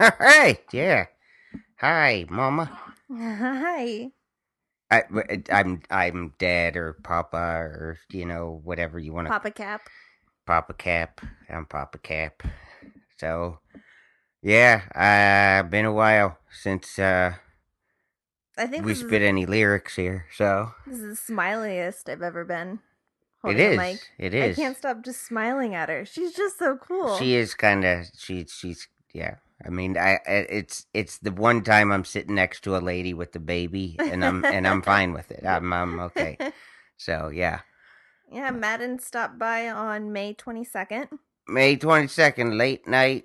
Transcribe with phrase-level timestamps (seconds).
[0.18, 1.06] Hey, yeah.
[1.76, 2.70] Hi, Mama.
[3.12, 4.10] Hi.
[4.90, 5.02] I,
[5.52, 9.82] I'm I'm Dad or Papa or you know whatever you want to Papa Cap.
[10.46, 11.20] Papa Cap.
[11.50, 12.42] I'm Papa Cap.
[13.18, 13.58] So,
[14.42, 17.34] yeah, uh, been a while since uh,
[18.56, 20.24] I think we spit is, any lyrics here.
[20.34, 22.80] So this is the smiliest I've ever been.
[23.44, 23.76] it is.
[23.76, 24.00] mic.
[24.18, 24.58] It is.
[24.58, 26.06] I can't stop just smiling at her.
[26.06, 27.18] She's just so cool.
[27.18, 29.36] She is kind of she she's yeah.
[29.64, 33.32] I mean, I it's it's the one time I'm sitting next to a lady with
[33.32, 35.44] the baby, and I'm and I'm fine with it.
[35.44, 36.38] I'm I'm okay.
[36.96, 37.60] So yeah,
[38.30, 41.08] yeah, Madden stopped by on May 22nd.
[41.48, 43.24] May twenty second, late night.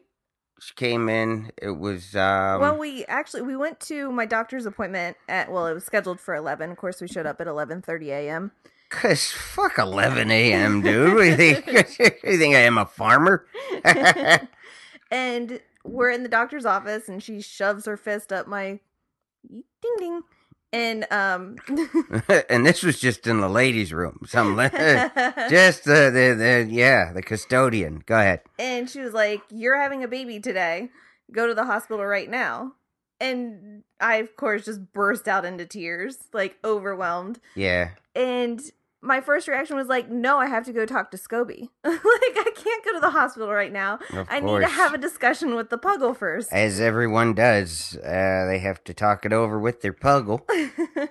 [0.59, 1.51] She came in.
[1.61, 2.61] It was um.
[2.61, 6.35] well, we actually we went to my doctor's appointment at well, it was scheduled for
[6.35, 6.71] 11.
[6.71, 8.51] Of course, we showed up at 11:30 a.m.
[8.89, 10.81] Cause fuck eleven a.m.
[10.81, 11.25] dude.
[11.25, 11.65] You think?
[12.23, 13.45] you think I am a farmer?
[15.11, 18.79] and we're in the doctor's office and she shoves her fist up my
[19.49, 19.63] ding
[19.99, 20.21] ding
[20.73, 21.55] and um
[22.49, 24.19] and this was just in the ladies' room.
[24.25, 24.55] Some
[25.49, 28.03] just the, the the yeah the custodian.
[28.05, 28.41] Go ahead.
[28.59, 30.89] and she was like you're having a baby today
[31.31, 32.73] go to the hospital right now
[33.19, 37.91] and i of course just burst out into tears like overwhelmed Yeah.
[38.13, 38.61] and
[39.05, 42.51] my first reaction was like no i have to go talk to scoby like i
[42.55, 45.69] can't go to the hospital right now Of i need to have a discussion with
[45.69, 49.93] the puggle first As everyone does, uh, they have to talk it over with their
[49.93, 50.41] puggle.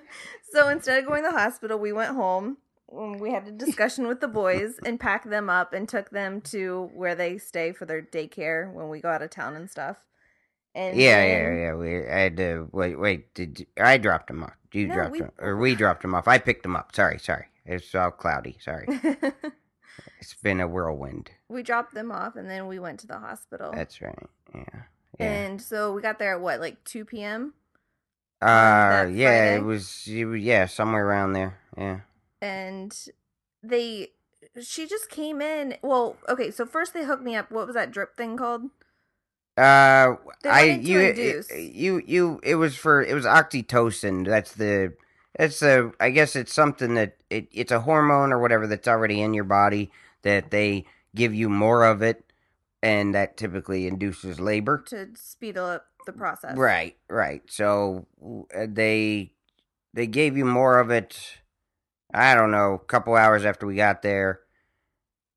[0.53, 2.57] so instead of going to the hospital, we went home.
[2.95, 6.41] Um, We had a discussion with the boys and packed them up and took them
[6.53, 9.97] to where they stay for their daycare when we go out of town and stuff.
[10.75, 11.73] And Yeah, then- yeah, yeah.
[11.73, 12.99] We I had to wait.
[12.99, 14.53] Wait, did you- I dropped him off?
[14.73, 16.27] You No, dropped we- him, or we dropped him off?
[16.27, 16.93] I picked him up.
[16.93, 17.47] Sorry, sorry.
[17.65, 18.57] It's all cloudy.
[18.59, 18.85] Sorry.
[20.19, 21.29] It's been a whirlwind.
[21.49, 23.71] we dropped them off and then we went to the hospital.
[23.73, 24.17] That's right.
[24.53, 24.63] Yeah.
[25.19, 25.25] Yeah.
[25.31, 27.53] And so we got there at what, like 2 p.m.?
[28.41, 29.55] Uh, yeah.
[29.55, 30.03] It was.
[30.07, 30.41] It was.
[30.41, 31.59] Yeah, somewhere around there.
[31.77, 31.99] Yeah.
[32.41, 32.93] And
[33.63, 34.09] they,
[34.61, 35.75] she just came in.
[35.81, 37.51] Well, okay, so first they hooked me up.
[37.51, 38.63] What was that drip thing called?
[39.57, 41.49] Uh, I you induce.
[41.51, 44.25] you you it was for it was oxytocin.
[44.25, 44.93] That's the
[45.37, 49.21] that's the I guess it's something that it it's a hormone or whatever that's already
[49.21, 49.91] in your body
[50.23, 50.85] that they
[51.15, 52.23] give you more of it,
[52.83, 54.83] and that typically induces labor.
[54.87, 56.57] To speed up the process.
[56.57, 57.41] Right, right.
[57.49, 58.07] So
[58.53, 59.31] uh, they
[59.93, 61.37] they gave you more of it.
[62.13, 64.41] I don't know, a couple hours after we got there.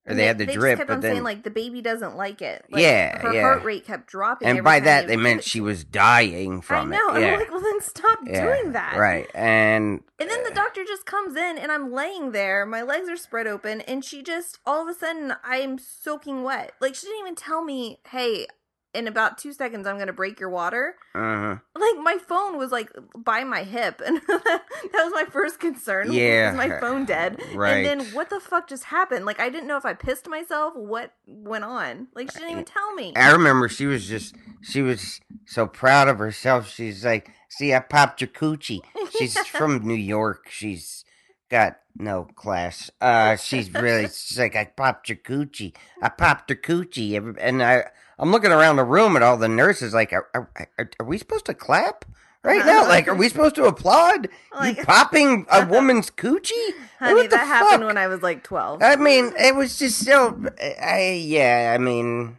[0.08, 1.82] Or And they, had the they drip, kept but on then saying like the baby
[1.82, 2.64] doesn't like it.
[2.70, 3.42] Like, Yeah, her yeah.
[3.42, 4.48] heart rate kept dropping.
[4.48, 6.96] and by that they meant she was dying I from know.
[7.10, 7.16] it.
[7.16, 7.32] and Yeah.
[7.34, 8.97] I'm like, well, then stop Yeah, doing that.
[8.97, 9.28] Right.
[9.34, 12.64] And And then the doctor just comes in, and I'm laying there.
[12.66, 16.72] My legs are spread open, and she just all of a sudden I'm soaking wet.
[16.80, 18.47] Like she didn't even tell me, "Hey,
[18.94, 22.91] in about two seconds I'm gonna break your water." uh Like my phone was like
[23.16, 24.62] by my hip, and that
[24.93, 26.12] was my first concern.
[26.12, 26.50] Yeah.
[26.50, 27.41] was my phone dead?
[27.54, 27.84] Right.
[27.87, 29.27] And then what the fuck just happened?
[29.27, 30.75] Like I didn't know if I pissed myself.
[30.77, 32.09] What went on?
[32.15, 33.15] Like she didn't even tell me.
[33.16, 36.69] I remember she was just she was so proud of herself.
[36.69, 38.81] She's like, "See, I popped your coochie."
[39.16, 40.47] She's from New York.
[40.50, 41.04] She's
[41.48, 42.91] got no class.
[43.00, 45.75] Uh, she's really she's like, "I popped your coochie.
[46.03, 47.84] I popped her coochie." And I
[48.19, 49.94] I'm looking around the room at all the nurses.
[49.94, 52.04] Like, are are, are, are we supposed to clap?
[52.44, 56.53] Right now, like, are we supposed to applaud Like- you popping a woman's coochie?
[57.00, 57.86] Honey, What the that happened fuck?
[57.88, 58.80] when I was like twelve.
[58.82, 60.41] I mean, it was just so.
[60.80, 61.75] I yeah.
[61.75, 62.38] I mean,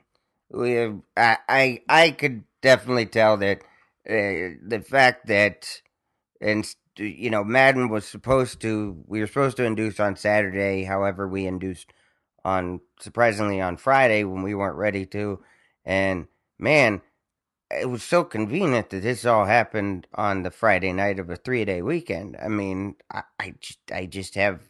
[0.50, 0.80] we.
[1.18, 3.60] I I, I could definitely tell that
[4.10, 5.82] uh, the fact that
[6.42, 6.66] and
[7.00, 9.04] you know Madden was supposed to.
[9.08, 10.84] We were supposed to induce on Saturday.
[10.84, 11.94] However, we induced
[12.46, 15.44] on surprisingly on Friday when we weren't ready to.
[15.86, 16.28] And
[16.58, 17.02] man,
[17.72, 21.66] it was so convenient that this all happened on the Friday night of a three
[21.66, 22.38] day weekend.
[22.42, 24.70] I mean, I, I just I just have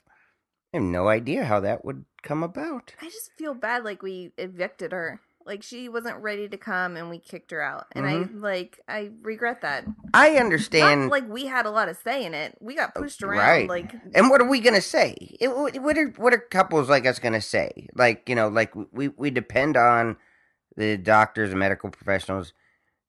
[0.74, 2.94] I have no idea how that would come about.
[3.02, 5.20] I just feel bad like we evicted her.
[5.46, 7.88] Like she wasn't ready to come and we kicked her out.
[7.94, 8.46] And Mm-hmm.
[8.46, 9.86] I like I regret that.
[10.14, 11.10] I Not understand.
[11.10, 12.58] like we had a lot of say in it.
[12.62, 13.70] We got pushed around right.
[13.70, 15.38] like and what are we gonna say?
[15.40, 17.88] It, what what are what are couples like us gonna say?
[17.96, 20.18] Like you know, like we we depend on
[20.78, 22.54] the doctors and medical professionals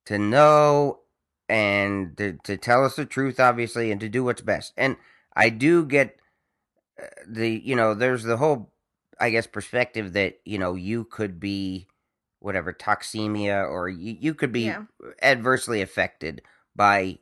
[0.07, 1.01] to know
[1.49, 4.73] and to, to tell us the truth, obviously, and to do what's best.
[4.77, 4.97] And
[5.37, 6.21] I do get
[7.01, 8.73] uh, the you know, there's the whole,
[9.21, 11.87] I guess, perspective that you know you could be
[12.41, 14.85] whatever toxemia or you, you could be Yeah.
[15.23, 16.43] adversely affected
[16.75, 17.19] by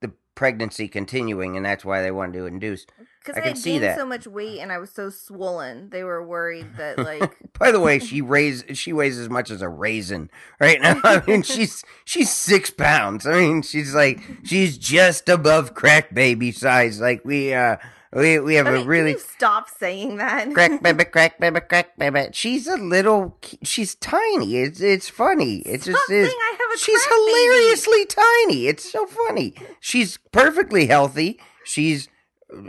[0.00, 2.84] the pregnancy continuing, and that's why they wanted to induce.
[3.20, 6.76] Because I I, gained so much weight and I was so swollen, they were worried
[6.76, 10.30] that like By the way, she weighs she weighs as much as a raisin
[10.60, 11.00] right now.
[11.02, 13.26] I mean, she's she's six pounds.
[13.26, 17.00] I mean, she's like she's just above crack baby size.
[17.00, 17.76] Like we uh
[18.12, 20.52] we we have a really can you stop saying that.
[20.54, 22.28] crack baby, crack baby, crack baby.
[22.32, 23.38] She's a little.
[23.62, 24.56] She's tiny.
[24.56, 25.58] It's it's funny.
[25.60, 26.28] It Stop just is.
[26.28, 27.32] I have a She's crack baby.
[27.32, 28.66] hilariously tiny.
[28.68, 29.54] It's so funny.
[29.80, 31.40] She's perfectly healthy.
[31.64, 32.08] She's.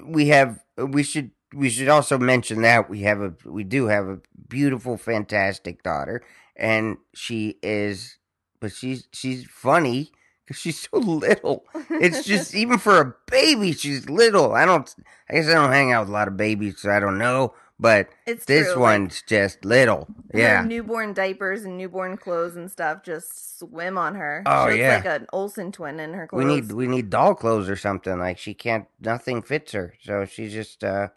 [0.06, 0.64] We have.
[0.78, 1.32] We should.
[1.54, 3.34] We should also mention that we have a.
[3.46, 4.20] We do have a
[4.50, 6.24] beautiful, fantastic daughter,
[6.56, 8.18] and she is.
[8.60, 10.12] But she's she's funny
[10.52, 11.66] she's so little.
[11.90, 14.54] It's just even for a baby, she's little.
[14.54, 14.94] I don't.
[15.30, 17.54] I guess I don't hang out with a lot of babies, so I don't know.
[17.80, 20.08] But it's this true, one's just little.
[20.34, 20.64] Yeah.
[20.64, 24.42] newborn diapers and newborn clothes and stuff just swim on her.
[24.48, 24.96] Oh, she looks yeah.
[24.96, 26.44] like an Olsen twin in her clothes.
[26.44, 28.18] We need we need doll clothes or something.
[28.18, 28.88] Like she can't.
[29.00, 30.84] Nothing fits her, so she's just.
[30.84, 31.10] uh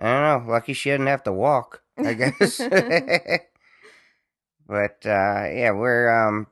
[0.00, 0.52] I don't know.
[0.52, 1.82] Lucky she didn't have to walk.
[1.96, 2.58] I guess.
[4.66, 6.48] but uh yeah, we're um.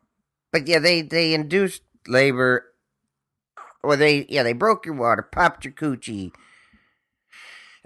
[0.53, 2.67] But yeah, they they induced labor.
[3.82, 6.32] Or they yeah they broke your water, popped your coochie.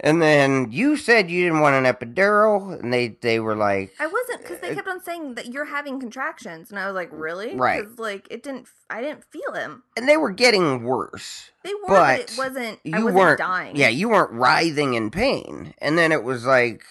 [0.03, 4.07] And then you said you didn't want an epidural, and they they were like, I
[4.07, 7.09] wasn't because Uh, they kept on saying that you're having contractions, and I was like,
[7.11, 7.55] really?
[7.55, 7.85] Right.
[7.99, 8.67] like it didn't.
[8.89, 9.83] I didn't feel him.
[9.95, 11.51] and they were getting worse.
[11.63, 12.79] They were, but, it wasn't.
[12.83, 13.75] I you wasn't weren't dying.
[13.75, 16.81] yeah you weren't writhing in pain and then it was like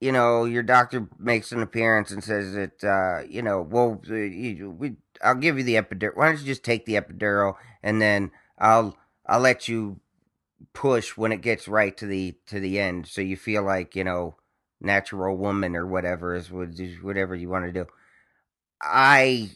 [0.00, 4.14] you know your doctor makes an appearance and says that uh you know well uh,
[4.14, 8.00] you, we, i'll give you the epidural why don't you just take the epidural and
[8.00, 10.00] then i'll i'll let you
[10.72, 13.06] push when it gets right to the to the end.
[13.06, 14.36] So you feel like you know
[14.80, 17.86] natural woman or whatever is what- is whatever you want to do.
[18.82, 19.50] I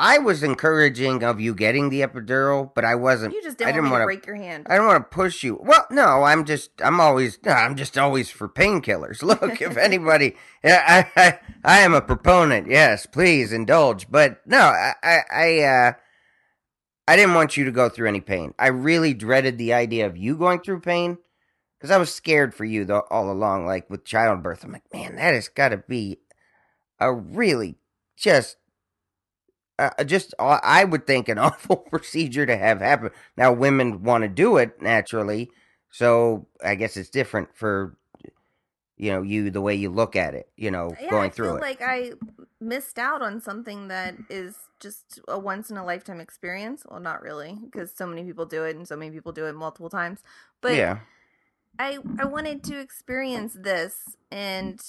[0.00, 3.74] i was encouraging of you getting the epidural but i wasn't You just I didn't,
[3.74, 4.66] didn't want wanna- break your hand.
[4.68, 5.58] I don't want to push you.
[5.62, 9.22] Well, no, I'm just, I'm always, no, I'm just always for painkillers.
[9.30, 12.68] Look, if anybody, I, I, I am a proponent.
[12.70, 14.10] Yes, please indulge.
[14.10, 15.92] But no, I, I, I, uh,
[17.06, 18.54] I didn't want you to go through any pain.
[18.58, 21.18] I really dreaded the idea of you going through pain
[21.78, 23.66] because I was scared for you though all along.
[23.66, 26.18] Like with childbirth, I'm like, man, that has got to be
[26.98, 27.76] a really
[28.16, 28.56] just
[29.80, 33.10] uh, just uh, I would think an awful procedure to have happen.
[33.36, 35.50] Now women want to do it naturally,
[35.90, 37.96] so I guess it's different for
[38.96, 40.48] you know you the way you look at it.
[40.56, 41.62] You know, yeah, going I through feel it.
[41.62, 42.12] like I
[42.60, 46.84] missed out on something that is just a once in a lifetime experience.
[46.88, 49.54] Well, not really, because so many people do it, and so many people do it
[49.54, 50.22] multiple times.
[50.60, 50.98] But yeah,
[51.78, 54.80] I I wanted to experience this, and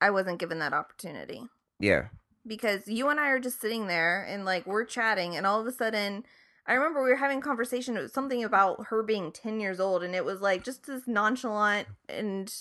[0.00, 1.44] I wasn't given that opportunity
[1.80, 2.08] yeah,
[2.46, 5.66] because you and I are just sitting there and like we're chatting, and all of
[5.66, 6.24] a sudden.
[6.66, 7.96] I remember we were having a conversation.
[7.96, 11.02] It was something about her being 10 years old, and it was like just this
[11.08, 12.52] nonchalant, and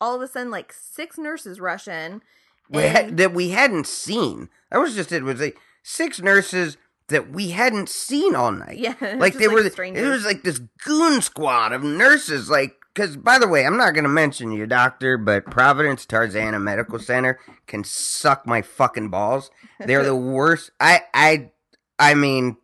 [0.00, 2.22] all of a sudden, like six nurses rush in.
[2.70, 4.48] we had, that we hadn't seen.
[4.70, 5.22] That was just it.
[5.22, 8.78] Was like six nurses that we hadn't seen all night.
[8.78, 9.68] Yeah, like they were.
[9.70, 10.06] strangers.
[10.06, 12.48] It was like this goon squad of nurses.
[12.48, 16.98] Like, because by the way, I'm not gonna mention your doctor, but Providence Tarzana Medical
[16.98, 19.52] Center can suck my fucking balls.
[19.78, 20.72] They're the worst.
[20.80, 21.52] I, I,
[21.96, 22.56] I mean,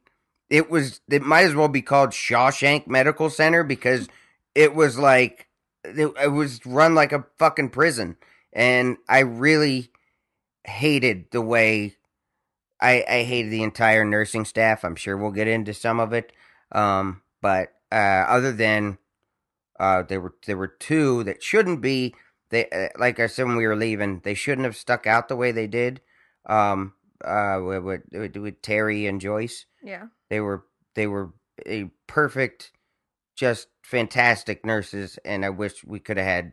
[0.50, 1.00] it was.
[1.08, 4.08] It might as well be called Shawshank Medical Center because
[4.56, 5.46] it was like
[5.84, 8.16] it, it was run like a fucking prison,
[8.52, 9.92] and I really
[10.64, 11.94] hated the way.
[12.81, 14.84] I, I hated the entire nursing staff.
[14.84, 16.32] I'm sure we'll get into some of it.
[16.72, 18.98] Um, but uh, other than
[19.78, 22.14] uh, there were there were two that shouldn't be.
[22.50, 25.36] They uh, like I said when we were leaving, they shouldn't have stuck out the
[25.36, 26.00] way they did.
[26.46, 30.06] Um, uh, with, with, with Terry and Joyce, yeah.
[30.28, 30.64] they were
[30.94, 31.32] they were
[31.66, 32.72] a perfect,
[33.36, 36.52] just fantastic nurses, and I wish we could have had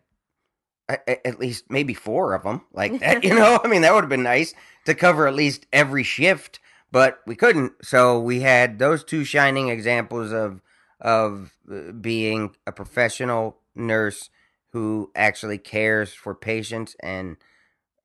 [0.90, 3.24] a- at least maybe four of them like that.
[3.24, 4.54] You know, I mean that would have been nice
[4.86, 6.60] to cover at least every shift,
[6.92, 7.74] but we couldn't.
[7.84, 10.62] So we had those two shining examples of
[11.02, 14.30] of uh, being a professional nurse
[14.72, 17.38] who actually cares for patients and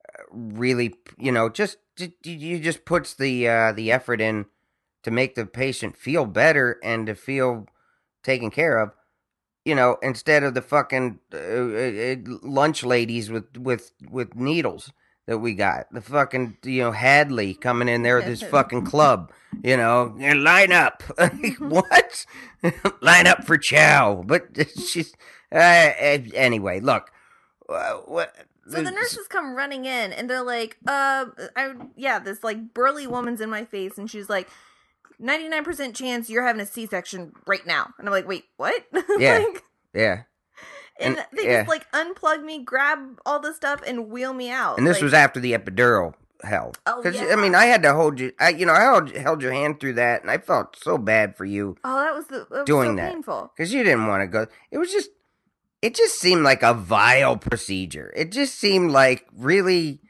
[0.07, 1.77] uh, really, you know, just
[2.23, 4.45] you just puts the uh, the effort in
[5.03, 7.67] to make the patient feel better and to feel
[8.23, 8.91] taken care of.
[9.65, 14.91] You know, instead of the fucking uh, uh, uh, lunch ladies with with with needles
[15.25, 19.31] that we got, the fucking you know Hadley coming in there with his fucking club.
[19.63, 21.03] You know, and line up.
[21.59, 22.25] what?
[23.01, 24.23] line up for chow.
[24.25, 24.47] But
[24.77, 25.13] she's
[25.51, 26.79] uh, uh, anyway.
[26.79, 27.11] Look,
[27.69, 28.33] uh, what?
[28.69, 33.07] So the nurses come running in and they're like, uh, I, yeah, this like burly
[33.07, 34.49] woman's in my face and she's like,
[35.21, 37.93] 99% chance you're having a C-section right now.
[37.97, 38.85] And I'm like, wait, what?
[39.17, 39.37] Yeah.
[39.39, 40.23] like, Yeah.
[40.99, 41.59] and, And- they yeah.
[41.61, 44.77] just like unplug me, grab all the stuff, and wheel me out.
[44.77, 46.77] And this Like, was after the epidural held.
[46.85, 47.33] Oh, Because yeah.
[47.33, 48.31] I mean, I had to hold you.
[48.39, 51.35] I, you know, I held, held your hand through that, and I felt so bad
[51.35, 53.11] for you oh, that was the that was doing so that.
[53.13, 53.51] painful.
[53.55, 54.47] because you didn't want to go.
[54.71, 55.09] It was just,
[55.81, 58.11] it just seemed like a vile procedure.
[58.15, 60.01] It just seemed like really.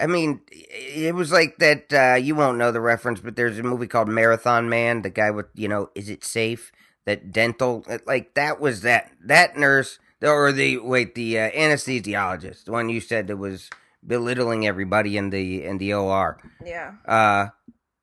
[0.00, 1.92] I mean, it was like that.
[1.92, 5.02] Uh, you won't know the reference, but there's a movie called Marathon Man.
[5.02, 6.72] The guy with, you know, is it safe?
[7.04, 12.72] That dental, like that was that that nurse or the wait the uh, anesthesiologist, the
[12.72, 13.70] one you said that was
[14.06, 16.38] belittling everybody in the in the OR.
[16.64, 16.94] Yeah.
[17.06, 17.48] Uh,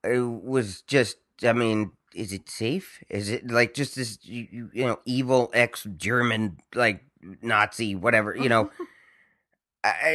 [0.04, 1.18] it was just.
[1.44, 3.04] I mean, is it safe?
[3.10, 7.04] Is it like just this you, you- know evil ex German like
[7.42, 8.72] Nazi whatever you know?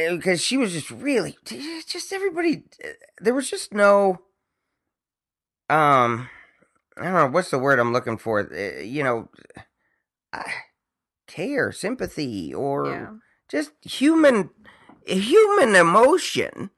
[0.09, 1.35] Because she was just really
[1.87, 2.65] just everybody.
[3.19, 4.19] There was just no.
[5.69, 6.29] Um,
[6.97, 8.41] I don't know what's the word I'm looking for.
[8.41, 9.29] Uh, You know,
[10.31, 10.43] I,
[11.25, 13.09] care, sympathy, or yeah.
[13.49, 14.51] just human
[15.05, 16.71] human emotion.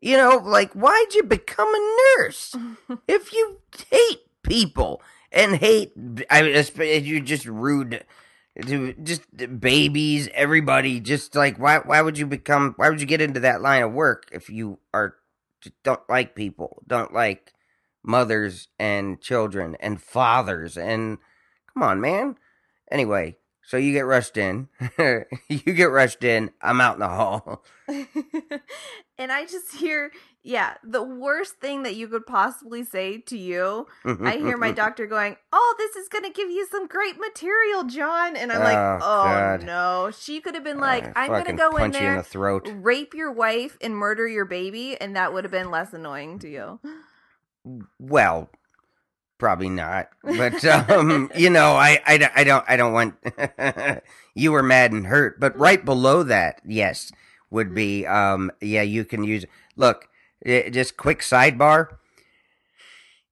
[0.00, 2.54] You know, like why'd you become a nurse
[3.08, 3.58] if you
[3.90, 5.00] hate people
[5.32, 5.92] and hate?
[6.30, 8.04] I mean, esp- you just rude
[8.60, 9.22] to just
[9.60, 11.00] babies, everybody.
[11.00, 11.78] Just like why?
[11.78, 12.74] Why would you become?
[12.76, 15.16] Why would you get into that line of work if you are
[15.82, 17.52] don't like people, don't like
[18.02, 21.18] mothers and children and fathers and
[21.72, 22.36] come on, man.
[22.90, 23.36] Anyway,
[23.66, 24.68] so you get rushed in.
[24.98, 26.50] you get rushed in.
[26.60, 27.64] I'm out in the hall.
[29.18, 30.10] and I just hear,
[30.42, 33.86] yeah, the worst thing that you could possibly say to you.
[34.04, 37.84] I hear my doctor going, "Oh, this is going to give you some great material,
[37.84, 39.62] John." And I'm like, Oh, "Oh God.
[39.64, 41.92] no." She could have been uh, like, I "I'm going to go in you in
[41.92, 42.70] there, the throat.
[42.74, 46.48] rape your wife and murder your baby," and that would have been less annoying to
[46.48, 46.80] you.
[47.98, 48.50] Well,
[49.44, 50.08] probably not.
[50.22, 53.14] But um, you know, I, I, don't- I don't I don't want
[54.34, 55.38] you were mad and hurt.
[55.38, 57.12] But right below that, yes,
[57.50, 59.44] would be um, yeah, you can use.
[59.76, 60.08] Look,
[60.46, 61.88] eh, just quick sidebar.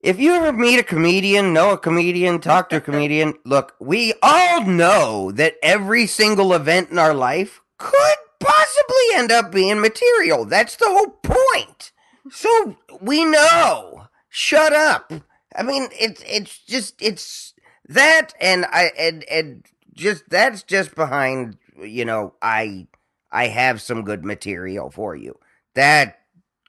[0.03, 4.13] If you ever meet a comedian, know a comedian, talk to a comedian, look, we
[4.23, 10.45] all know that every single event in our life could possibly end up being material.
[10.45, 11.93] That's the whole point.
[12.31, 14.09] So we know.
[14.29, 15.11] Shut up.
[15.57, 17.55] I mean, it's it's just it's
[17.89, 21.59] that and I and and just that's just behind.
[21.79, 22.87] You know, I
[23.31, 25.39] I have some good material for you.
[25.75, 26.19] That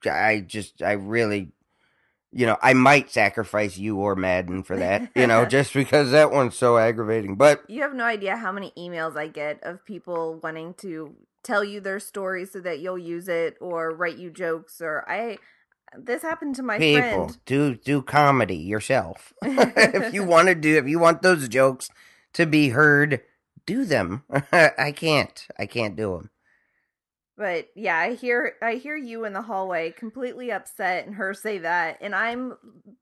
[0.06, 1.52] I just I really.
[2.36, 6.32] You know, I might sacrifice you or Madden for that, you know, just because that
[6.32, 7.36] one's so aggravating.
[7.36, 11.14] But You have no idea how many emails I get of people wanting to
[11.44, 15.38] tell you their story so that you'll use it or write you jokes or I
[15.98, 17.38] this happened to my people friend.
[17.46, 21.90] do do comedy yourself if you want to do if you want those jokes
[22.34, 23.22] to be heard
[23.66, 26.30] do them i can't i can't do them
[27.36, 31.58] But yeah, I hear I hear you in the hallway completely upset and her say
[31.60, 32.54] that and I'm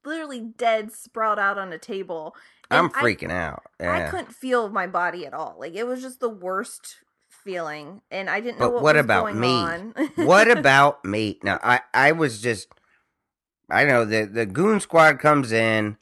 [0.06, 2.34] literally dead sprawled out on a table.
[2.70, 5.58] I'm I- freaking out I couldn't feel my body at all.
[5.60, 6.98] Like it was just the worst
[7.44, 9.50] feeling and I didn't know what, what was about me?
[9.50, 9.94] on.
[10.16, 12.68] what about me now i i was just
[13.72, 15.98] i know the the goon squad comes in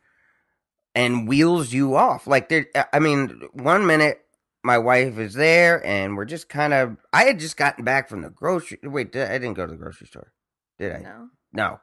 [0.95, 4.21] and wheels you off like there i mean one minute
[4.63, 8.21] my wife is there and we're just kind of i had just gotten back from
[8.21, 10.31] the grocery wait i didn't go to the grocery store
[10.77, 11.29] did i No.
[11.51, 11.79] No.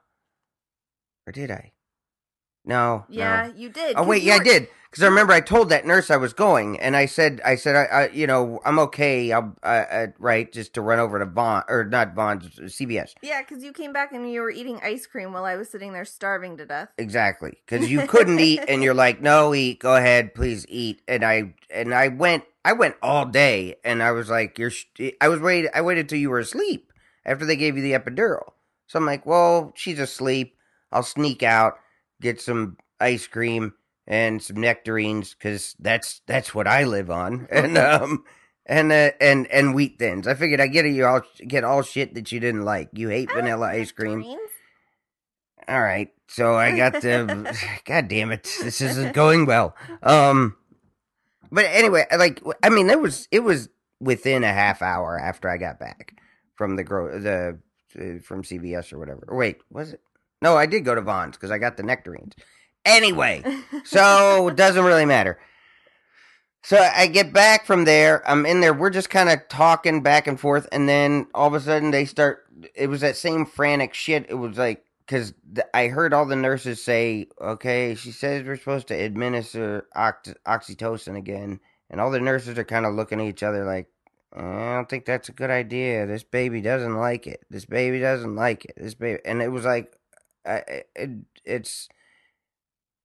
[1.26, 1.72] Or did I?
[2.66, 3.06] No.
[3.08, 3.54] Yeah, no.
[3.56, 3.94] you did.
[3.96, 4.68] Oh wait, yeah, I did.
[4.90, 7.76] Because I remember I told that nurse I was going, and I said, I said,
[7.76, 9.30] I, I you know, I'm okay.
[9.30, 13.12] I'll, uh, uh, right, just to run over to Bond or not Bond, CVS.
[13.22, 15.92] Yeah, because you came back and you were eating ice cream while I was sitting
[15.92, 16.88] there starving to death.
[16.98, 21.02] Exactly, because you couldn't eat, and you're like, no, eat, go ahead, please eat.
[21.06, 24.86] And I and I went, I went all day, and I was like, you're, sh-
[25.20, 26.92] I was waiting, I waited till you were asleep
[27.24, 28.52] after they gave you the epidural.
[28.86, 30.56] So I'm like, well, she's asleep.
[30.92, 31.74] I'll sneak out,
[32.20, 33.74] get some ice cream
[34.06, 38.24] and some nectarines, because that's that's what I live on, and um.
[38.68, 40.26] And uh, and and wheat thins.
[40.26, 42.88] I figured I get you all get all shit that you didn't like.
[42.94, 44.22] You hate vanilla ice cream.
[44.22, 44.50] Nectarines?
[45.68, 46.08] All right.
[46.28, 48.42] So I got the God damn it.
[48.62, 49.74] This isn't going well.
[50.02, 50.56] Um
[51.50, 53.68] but anyway, like I mean it was it was
[54.00, 56.20] within a half hour after I got back
[56.54, 57.58] from the grow the
[57.98, 59.24] uh, from CVS or whatever.
[59.28, 60.00] Or wait, was it?
[60.42, 62.34] No, I did go to Vons cuz I got the nectarines.
[62.84, 63.42] Anyway,
[63.84, 65.38] so it doesn't really matter.
[66.62, 68.28] So I get back from there.
[68.28, 68.74] I'm in there.
[68.74, 72.04] We're just kind of talking back and forth, and then all of a sudden they
[72.04, 72.44] start.
[72.74, 74.26] It was that same frantic shit.
[74.28, 75.32] It was like because
[75.72, 81.16] I heard all the nurses say, "Okay, she says we're supposed to administer ox- oxytocin
[81.16, 83.86] again," and all the nurses are kind of looking at each other like,
[84.34, 86.06] eh, I don't think that's a good idea.
[86.06, 87.44] This baby doesn't like it.
[87.48, 88.74] This baby doesn't like it.
[88.76, 89.96] This baby, and it was like,
[90.46, 91.10] I, it,
[91.44, 91.88] it's.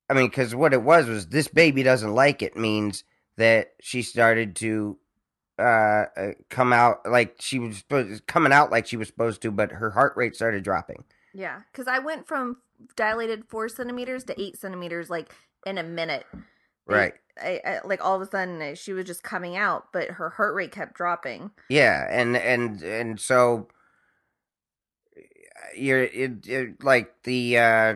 [0.09, 3.05] I mean, because what it was was this baby doesn't like it means
[3.37, 4.97] that she started to
[5.57, 5.61] uh,
[6.17, 9.71] uh come out like she was supposed, coming out like she was supposed to, but
[9.71, 11.03] her heart rate started dropping.
[11.33, 12.57] Yeah, because I went from
[12.95, 15.33] dilated four centimeters to eight centimeters like
[15.65, 16.25] in a minute.
[16.87, 17.13] Right.
[17.41, 20.31] I, I, like all of a sudden uh, she was just coming out, but her
[20.31, 21.51] heart rate kept dropping.
[21.69, 23.69] Yeah, and and and so
[25.75, 26.07] you're
[26.81, 27.95] like the uh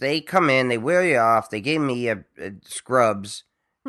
[0.00, 1.50] they come in, they wheel you off.
[1.50, 3.44] They gave me a, a scrubs,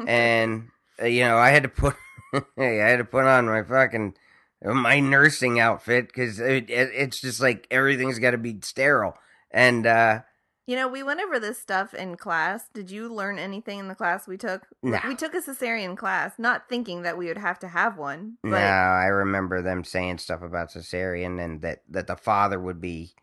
[0.08, 0.70] and
[1.02, 1.96] uh, you know I had to put
[2.58, 4.16] I had to put on my fucking
[4.64, 9.16] my nursing outfit because it, it's just like everything's got to be sterile
[9.52, 10.22] and uh
[10.68, 12.66] you know, we went over this stuff in class.
[12.74, 14.68] Did you learn anything in the class we took?
[14.84, 15.00] No.
[15.08, 18.38] We took a cesarean class, not thinking that we would have to have one.
[18.44, 18.50] But...
[18.50, 23.14] No, I remember them saying stuff about cesarean and that that the father would be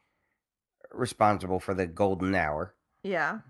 [0.91, 2.75] responsible for the golden hour.
[3.03, 3.41] Yeah.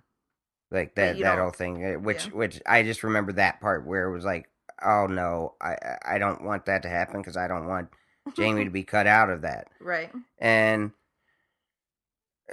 [0.73, 2.33] Like that that whole thing, uh, which yeah.
[2.33, 4.49] which I just remember that part where it was like,
[4.85, 7.91] oh no, I I don't want that to happen because I don't want
[8.35, 9.69] Jamie to be cut out of that.
[9.81, 10.11] Right.
[10.39, 10.91] And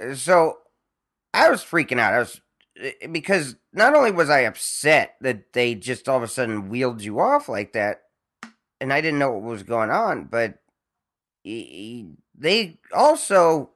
[0.00, 0.58] uh, so
[1.34, 2.14] I was freaking out.
[2.14, 2.40] I was
[2.80, 7.02] eh, because not only was I upset that they just all of a sudden wheeled
[7.02, 8.02] you off like that,
[8.80, 10.58] and I didn't know what was going on, but
[11.44, 13.70] they also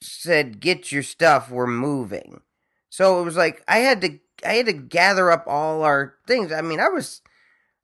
[0.00, 1.50] said, "Get your stuff.
[1.50, 2.40] We're moving."
[2.88, 6.52] So it was like I had to I had to gather up all our things.
[6.52, 7.20] I mean, I was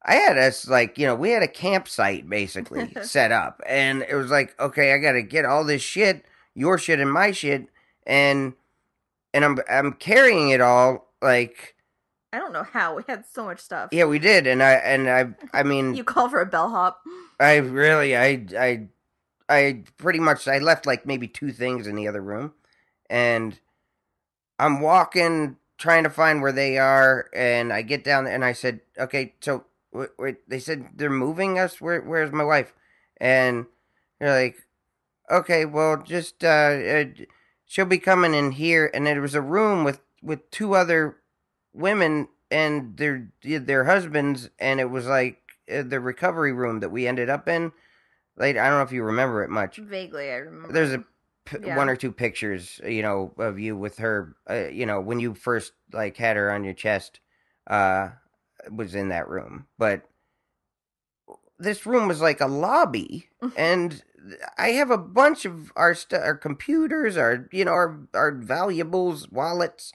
[0.05, 4.15] I had us like you know we had a campsite basically set up, and it
[4.15, 7.69] was like okay, I got to get all this shit, your shit and my shit
[8.07, 8.55] and
[9.35, 11.75] and I'm I'm carrying it all like
[12.33, 13.91] I don't know how we had so much stuff.
[13.93, 17.03] Yeah, we did, and I and I I mean you call for a bellhop.
[17.41, 18.89] I really I I
[19.49, 22.55] I pretty much I left like maybe two things in the other room,
[23.09, 23.59] and
[24.59, 28.81] I'm walking trying to find where they are, and I get down and I said,
[28.99, 31.81] okay, so wait, wait they said they're moving us.
[31.81, 32.73] Where where's my wife?
[33.19, 33.67] And
[34.19, 34.57] they're like,
[35.31, 37.05] okay, well just uh, uh
[37.67, 41.19] she'll be coming in here, and there was a room with with two other
[41.75, 45.39] women and their their husbands, and it was like
[45.71, 47.73] uh, the recovery room that we ended up in.
[48.37, 49.77] Like I don't know if you remember it much.
[49.77, 50.73] Vaguely, I remember.
[50.73, 51.05] There's a
[51.45, 51.77] p- yeah.
[51.77, 54.37] one or two pictures, you know, of you with her.
[54.49, 57.21] Uh, you know, when you first like had her on your chest,
[57.67, 58.11] uh,
[58.71, 60.03] was in that room, but
[61.59, 63.55] this room was like a lobby, mm-hmm.
[63.57, 64.03] and
[64.59, 69.31] I have a bunch of our st- our computers, our you know our our valuables,
[69.31, 69.93] wallets,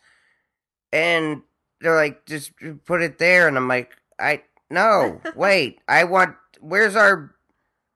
[0.92, 1.44] and
[1.80, 2.52] they're like, just
[2.86, 6.36] put it there, and I'm like, I no, wait, I want.
[6.60, 7.36] Where's our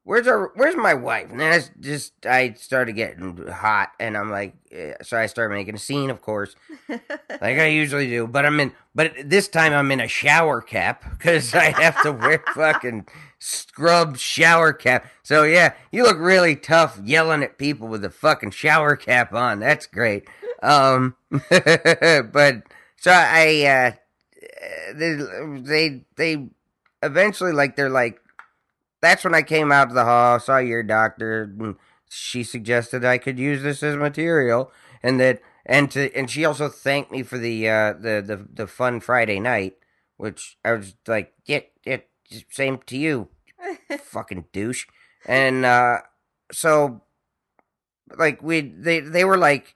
[0.05, 1.29] where's our where's my wife?
[1.29, 5.53] And then i just i started getting hot and i'm like eh, so i started
[5.53, 6.55] making a scene of course
[6.89, 11.03] like i usually do but i'm in but this time i'm in a shower cap
[11.11, 13.05] because i have to wear fucking
[13.39, 15.05] scrub shower cap.
[15.23, 19.59] So yeah you look really tough yelling at people with a fucking shower cap on.
[19.59, 20.27] That's great.
[20.63, 22.63] Um but
[22.97, 23.91] so i uh
[24.95, 25.15] they
[25.61, 26.47] they they
[27.03, 28.19] eventually like they're like
[29.05, 31.75] that's when I came out to the hall, saw your doctor, and
[32.09, 34.71] she suggested I could use this as material,
[35.03, 38.67] and that and to and she also thanked me for the uh, the the the
[38.67, 39.75] fun Friday night,
[40.17, 41.97] which I was like, yeah, yeah,
[42.49, 43.29] same to you,
[44.03, 44.85] fucking douche,
[45.25, 45.97] and uh,
[46.51, 47.01] so
[48.17, 49.75] like we they they were like,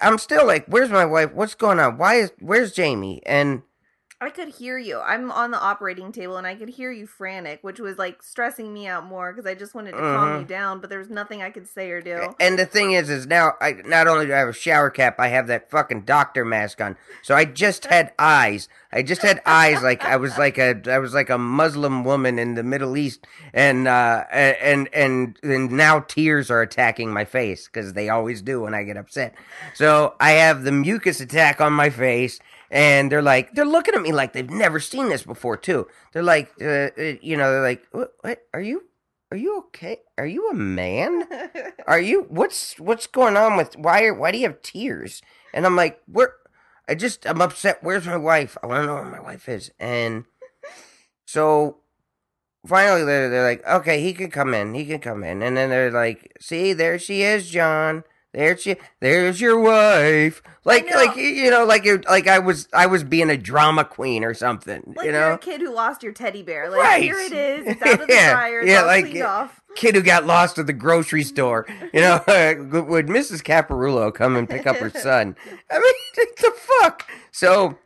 [0.00, 1.32] I'm still like, where's my wife?
[1.32, 1.98] What's going on?
[1.98, 3.22] Why is where's Jamie?
[3.26, 3.62] And
[4.22, 5.00] I could hear you.
[5.00, 8.72] I'm on the operating table and I could hear you frantic, which was like stressing
[8.72, 10.16] me out more because I just wanted to mm-hmm.
[10.16, 12.32] calm you down, but there was nothing I could say or do.
[12.38, 15.16] And the thing is, is now I not only do I have a shower cap,
[15.18, 16.96] I have that fucking doctor mask on.
[17.22, 18.68] So I just had eyes.
[18.92, 22.38] I just had eyes like I was like a I was like a Muslim woman
[22.38, 27.66] in the Middle East, and uh, and and and now tears are attacking my face
[27.66, 29.34] because they always do when I get upset.
[29.74, 32.38] So I have the mucus attack on my face
[32.72, 35.86] and they're like they're looking at me like they've never seen this before too.
[36.12, 38.40] They're like uh, uh, you know they're like what, what?
[38.54, 38.84] Are you
[39.30, 39.98] are you okay?
[40.16, 41.24] Are you a man?
[41.86, 45.20] Are you what's what's going on with why are, why do you have tears?
[45.52, 46.32] And i'm like where
[46.88, 47.78] i just i'm upset.
[47.82, 48.56] Where's my wife?
[48.62, 49.70] I want to know where my wife is.
[49.78, 50.24] And
[51.26, 51.76] so
[52.66, 54.72] finally they're, they're like okay he can come in.
[54.72, 55.42] He can come in.
[55.42, 60.42] And then they're like see there she is john there's your there's your wife.
[60.64, 64.24] Like like you know like it, like I was I was being a drama queen
[64.24, 64.94] or something.
[64.96, 66.70] Like you know, a kid who lost your teddy bear.
[66.70, 67.02] Like Right.
[67.02, 67.66] here it is.
[67.66, 68.62] It's out of the Yeah, dryer.
[68.64, 69.60] Yeah, like, off.
[69.76, 71.66] kid who got lost at the grocery store.
[71.92, 73.42] You know, would Mrs.
[73.42, 75.36] Caparulo come and pick up her son?
[75.70, 77.10] I mean, what the fuck?
[77.32, 77.78] So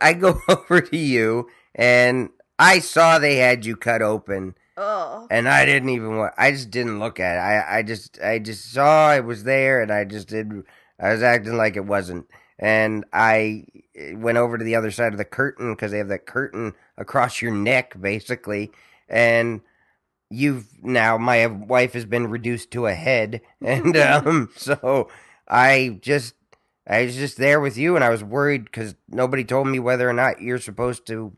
[0.00, 5.26] I go over to you, and I saw they had you cut open, Oh.
[5.30, 6.16] and I didn't even.
[6.16, 6.34] want.
[6.36, 7.40] I just didn't look at it.
[7.40, 10.64] I, I just, I just saw it was there, and I just did.
[10.98, 12.26] I was acting like it wasn't,
[12.58, 13.66] and I
[14.14, 17.40] went over to the other side of the curtain because they have that curtain across
[17.40, 18.72] your neck, basically,
[19.08, 19.60] and
[20.30, 25.08] you've now my wife has been reduced to a head, and um, so
[25.48, 26.34] I just.
[26.86, 30.06] I was just there with you, and I was worried because nobody told me whether
[30.06, 31.34] or not you're supposed to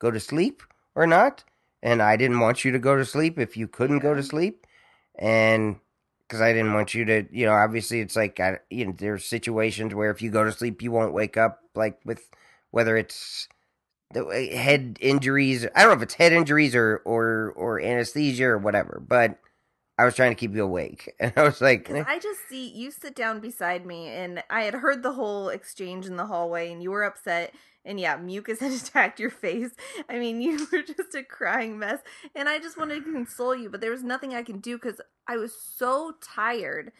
[0.00, 0.64] go to sleep
[0.96, 1.44] or not
[1.82, 4.66] and I didn't want you to go to sleep if you couldn't go to sleep,
[5.18, 5.76] and
[6.26, 9.24] because I didn't want you to, you know, obviously it's like I, you know, there's
[9.24, 12.28] situations where if you go to sleep, you won't wake up, like with
[12.70, 13.48] whether it's
[14.12, 15.66] the uh, head injuries.
[15.74, 19.38] I don't know if it's head injuries or or or anesthesia or whatever, but
[19.98, 22.90] I was trying to keep you awake, and I was like, I just see you
[22.90, 26.82] sit down beside me, and I had heard the whole exchange in the hallway, and
[26.82, 27.54] you were upset.
[27.84, 29.70] And yeah, mucus had attacked your face.
[30.08, 32.00] I mean, you were just a crying mess.
[32.34, 35.00] And I just wanted to console you, but there was nothing I can do because
[35.26, 36.92] I was so tired.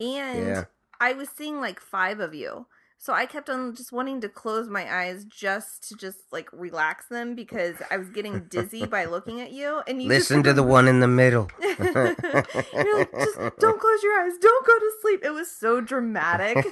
[0.00, 0.64] And Yeah.
[1.00, 2.66] I was seeing like five of you.
[3.04, 7.04] So I kept on just wanting to close my eyes just to just like relax
[7.08, 9.82] them because I was getting dizzy by looking at you.
[9.86, 11.50] And you listen to the one in the middle.
[11.62, 14.32] You're like, just don't close your eyes.
[14.40, 15.20] Don't go to sleep.
[15.22, 16.64] It was so dramatic.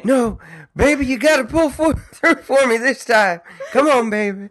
[0.06, 0.38] no,
[0.74, 3.42] baby, you gotta pull for, through for me this time.
[3.72, 4.48] Come on, baby.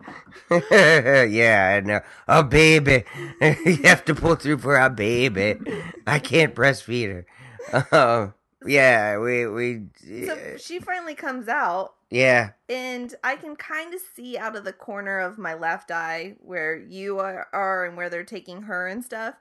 [0.71, 2.01] yeah, I know.
[2.27, 3.05] A baby.
[3.41, 5.55] you have to pull through for a baby.
[6.05, 7.25] I can't breastfeed
[7.71, 7.87] her.
[7.91, 8.27] Uh,
[8.65, 9.81] yeah, we we.
[10.25, 14.63] so uh, she finally comes out, yeah, and I can kind of see out of
[14.63, 18.87] the corner of my left eye where you are, are and where they're taking her
[18.87, 19.35] and stuff.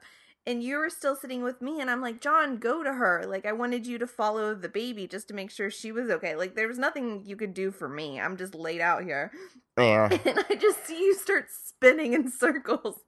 [0.47, 3.25] And you were still sitting with me, and I'm like, John, go to her.
[3.27, 6.35] Like, I wanted you to follow the baby just to make sure she was okay.
[6.35, 8.19] Like, there was nothing you could do for me.
[8.19, 9.31] I'm just laid out here.
[9.77, 10.09] yeah.
[10.25, 11.45] and I just see you start
[11.81, 12.99] spinning in circles.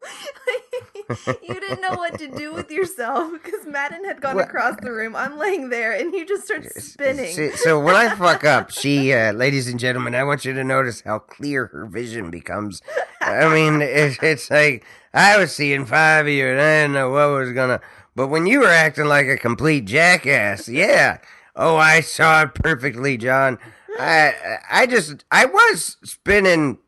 [1.44, 4.46] you didn't know what to do with yourself because Madden had gone What?
[4.46, 5.16] across the room.
[5.16, 7.52] I'm laying there, and you just start spinning.
[7.56, 11.02] So when I fuck up, she, uh, ladies and gentlemen, I want you to notice
[11.02, 12.82] how clear her vision becomes.
[13.22, 14.84] I mean, it, it's like
[15.14, 17.80] I was seeing five of you, and I didn't know what was gonna.
[18.16, 21.20] But when you were acting like a complete jackass, yeah.
[21.56, 23.60] Oh, I saw it perfectly, John.
[24.00, 24.34] I,
[24.72, 26.80] I just, I was spinning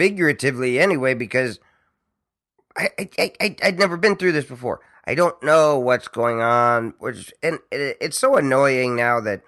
[0.00, 1.60] figuratively anyway because
[2.74, 4.80] I, I, I, I'd never been through this before.
[5.04, 9.42] I don't know what's going on, which and it, it's so annoying now that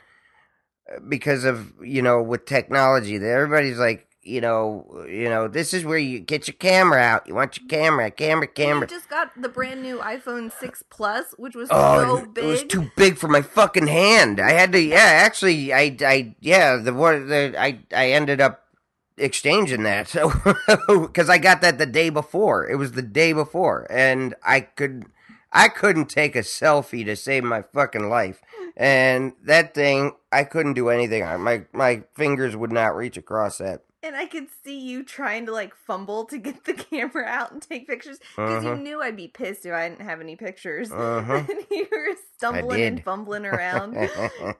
[0.95, 5.73] uh, because of you know with technology that everybody's like you know you know this
[5.73, 7.27] is where you get your camera out.
[7.27, 11.35] You want your camera, camera, You I just got the brand new iPhone 6 Plus,
[11.39, 14.39] which was Oh, so it was too big for my fucking hand.
[14.39, 14.99] I had to, yeah.
[14.99, 16.77] Actually, I, I, yeah.
[16.77, 18.63] The one, the, I, I ended up
[19.17, 20.31] exchanging that, so
[21.07, 22.69] because I got that the day before.
[22.69, 25.07] It was the day before, and I could,
[25.53, 28.41] I couldn't take a selfie to save my fucking life.
[28.77, 31.41] And that thing, I couldn't do anything on.
[31.43, 33.83] My my fingers would not reach across that.
[34.05, 37.61] and I could see you trying to like fumble to get the camera out and
[37.63, 38.81] take pictures because you Uh-huh.
[38.83, 40.91] knew I'd be pissed if I didn't have any pictures.
[40.93, 41.45] Uh-huh.
[41.49, 43.95] and you were stumbling and fumbling around.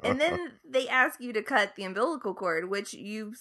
[0.05, 3.33] and then they ask you to cut the umbilical cord, which you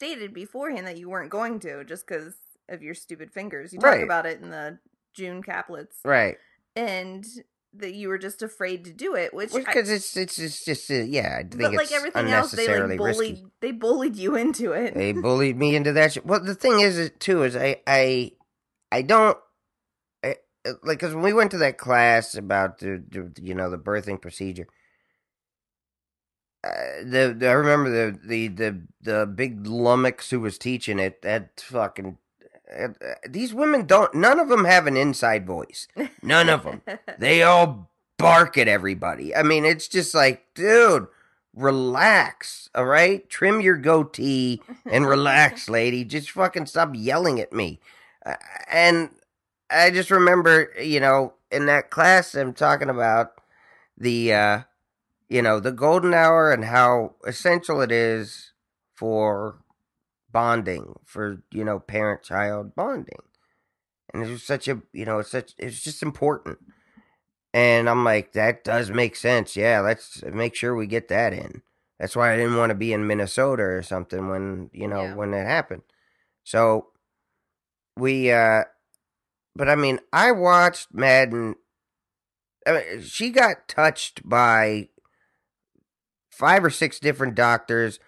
[0.00, 2.32] stated beforehand that you weren't going to, just because
[2.70, 3.70] of your stupid fingers.
[3.70, 4.02] You talk Right.
[4.02, 4.78] about it in the
[5.12, 6.36] June caplets, right.
[6.74, 7.26] and
[7.74, 9.34] that you were just afraid to do it.
[9.34, 11.36] Which, Because it's it's it's just uh, yeah.
[11.38, 13.18] I think but like everything else, they like bullied.
[13.18, 13.46] risky.
[13.60, 14.94] They bullied you into it.
[14.94, 16.24] they bullied me into that shit.
[16.24, 18.32] Well, the thing is, is too, is I, I,
[18.90, 19.36] I don't,
[20.24, 20.36] I,
[20.82, 24.20] like, because when we went to that class about the, the you know, the birthing
[24.20, 24.66] procedure,
[26.62, 26.70] uh,
[27.02, 31.22] the, the I remember the the the the big lummox who was teaching it.
[31.22, 32.18] That fucking.
[32.72, 32.88] Uh,
[33.28, 34.14] these women don't.
[34.14, 35.88] None of them have an inside voice.
[36.22, 36.82] None of them.
[37.18, 39.34] They all bark at everybody.
[39.34, 41.08] I mean, it's just like, dude,
[41.54, 43.28] relax, all right?
[43.28, 46.04] Trim your goatee and relax, lady.
[46.04, 47.80] Just fucking stop yelling at me.
[48.24, 48.36] Uh,
[48.70, 49.10] and
[49.70, 53.32] I just remember, you know, in that class, I'm talking about
[53.96, 54.60] the, uh,
[55.30, 58.52] you know, the golden hour and how essential it is
[58.94, 59.62] for
[60.32, 63.20] bonding, for, you know, parent child bonding.
[64.12, 66.58] And it's was such a, you know, it's such, it's just important.
[67.52, 69.56] And I'm like, that does make sense.
[69.56, 71.62] Yeah, let's make sure we get that in.
[71.98, 75.14] That's why I didn't want to be in Minnesota or something when, you know, Yeah.
[75.14, 75.82] when it happened.
[76.44, 76.88] So
[77.96, 78.64] we uh
[79.56, 81.56] but I mean, I watched Madden
[82.66, 84.88] I mean, she got touched by
[86.40, 88.00] five or six different doctors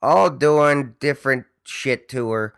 [0.00, 2.54] all doing different shit to her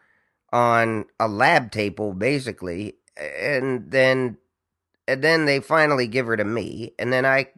[0.52, 2.96] on a lab table basically.
[3.16, 4.36] And then
[5.08, 6.92] and then they finally give her to me.
[6.98, 7.48] And then i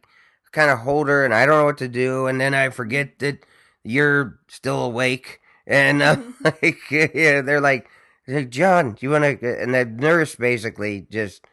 [0.52, 2.28] kind of hold her and i don't know what to do.
[2.28, 3.44] And then i forget that
[3.82, 5.40] you're still awake.
[5.66, 7.88] And uh, like yeah, they're like,
[8.48, 11.44] john do you want to and the nurse basically just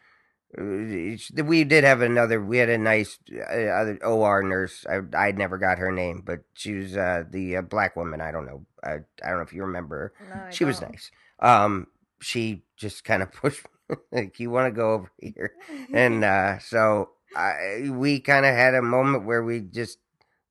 [0.58, 5.58] we did have another we had a nice uh, other or nurse i i never
[5.58, 8.94] got her name but she was uh the uh, black woman i don't know I,
[9.24, 10.92] I don't know if you remember No, she was don't.
[10.92, 11.12] nice.
[11.40, 11.88] Um,
[12.20, 13.66] she just kind of pushed
[14.12, 15.54] like, "You want to go over here?"
[15.94, 20.00] And uh, so I, we kind of had a moment where we just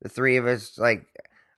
[0.01, 1.05] the three of us, like,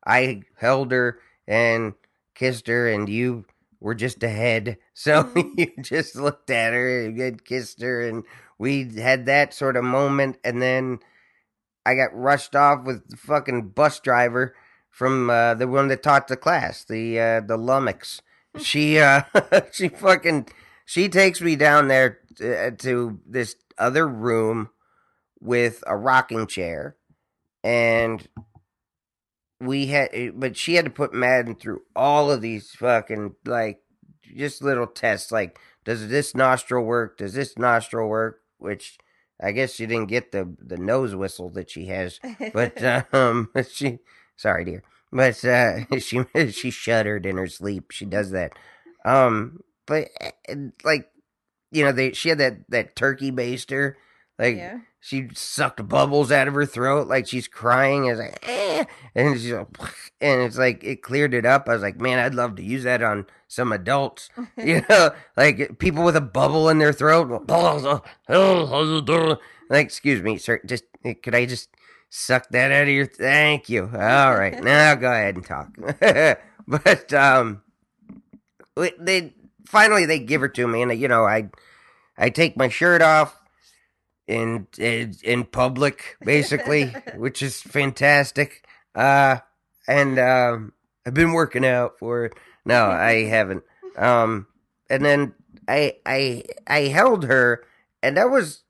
[0.06, 1.94] I held her and
[2.36, 3.46] kissed her, and you
[3.84, 8.24] were just ahead, so you just looked at her and kissed her, and
[8.58, 11.00] we had that sort of moment, and then
[11.86, 14.56] I got rushed off with the fucking bus driver
[14.90, 18.22] from uh, the one that taught the class, the uh, the lummox.
[18.60, 19.24] She uh,
[19.72, 20.48] she fucking
[20.86, 24.70] she takes me down there to, to this other room
[25.42, 26.96] with a rocking chair,
[27.66, 28.26] and
[29.66, 33.82] we had, but she had to put Madden through all of these fucking like
[34.36, 37.18] just little tests, like does this nostril work?
[37.18, 38.42] Does this nostril work?
[38.58, 38.98] Which
[39.42, 42.20] I guess she didn't get the the nose whistle that she has
[42.54, 42.82] but
[43.14, 44.00] um she
[44.36, 48.54] sorry dear but uh she she shuddered in her sleep she does that
[49.06, 51.10] um but uh, like
[51.72, 53.96] you know they she had that that turkey baster
[54.40, 54.80] like yeah.
[55.00, 58.84] she sucked bubbles out of her throat like she's crying it's like eh,
[59.16, 59.68] and she's like,
[60.22, 61.70] and it's like it cleared it up.
[61.70, 64.30] I was like man i'd love to use that on some adults.
[64.58, 67.30] You know like people with a bubble in their throat.
[69.70, 70.86] Like excuse me sir just
[71.22, 71.70] could i just
[72.10, 73.84] suck that out of your thank you.
[73.84, 75.70] All right now go ahead and talk.
[76.66, 77.62] But um
[78.76, 79.34] they
[79.68, 81.50] finally they give her to me and you know i
[82.18, 83.43] i take my shirt off
[84.28, 88.66] in in, in public basically which is fantastic.
[88.96, 89.38] Uh
[89.88, 90.74] and um
[91.06, 92.34] i've been working out for it
[92.66, 93.64] no i haven't.
[93.98, 94.48] Um
[94.90, 95.34] and then
[95.68, 97.64] i i i held her
[98.02, 98.64] and that was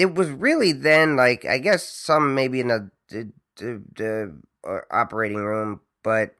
[0.00, 5.38] it was really then like I guess some maybe in the the, the, the operating
[5.44, 6.34] room, but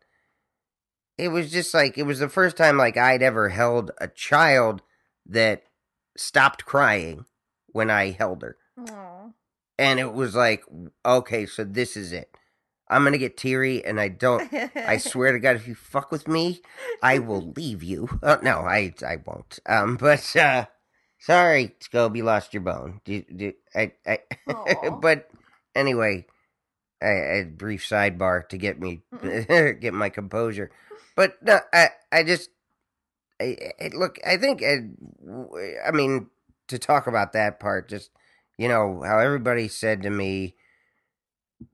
[1.18, 4.80] it was just like it was the first time like I'd ever held a child
[5.26, 5.64] that
[6.16, 7.26] stopped crying
[7.72, 9.30] when I held her, Aw.
[9.78, 10.64] and it was like
[11.04, 12.36] okay, so this is it.
[12.88, 14.52] I'm gonna get teary, and I don't.
[14.74, 16.60] I swear to God, if you fuck with me,
[17.02, 18.08] I will leave you.
[18.22, 19.60] Uh, no, I I won't.
[19.66, 20.66] Um, but uh,
[21.18, 23.00] sorry, Scobie, lost your bone.
[23.04, 24.18] Do, do, I, I
[25.00, 25.30] but
[25.74, 26.26] anyway,
[27.02, 30.70] a, a brief sidebar to get me get my composure.
[31.14, 32.50] But no, I I just
[33.40, 34.18] I, I, look.
[34.26, 34.78] I think I,
[35.86, 36.26] I mean
[36.70, 37.88] to talk about that part.
[37.88, 38.10] Just
[38.58, 40.56] you know how everybody said to me,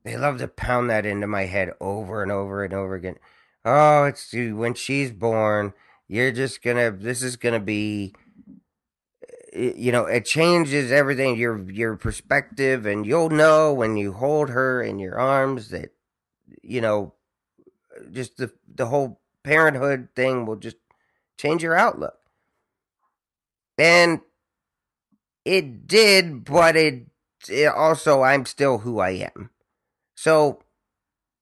[0.04, 3.16] they love to pound that into my head over and over and over again.
[3.64, 5.72] Oh, it's when she's born.
[6.08, 6.90] You're just gonna.
[6.90, 8.14] This is gonna be
[9.22, 14.12] eh, eh, you know it changes everything your your perspective and you'll know when you
[14.12, 15.90] hold her in your arms that
[16.62, 17.14] you know
[18.12, 20.76] just the the whole parenthood thing will just
[21.38, 22.16] change your outlook
[23.78, 24.20] and
[25.46, 27.06] it did but it,
[27.48, 29.50] it also i'm still who i am
[30.14, 30.58] so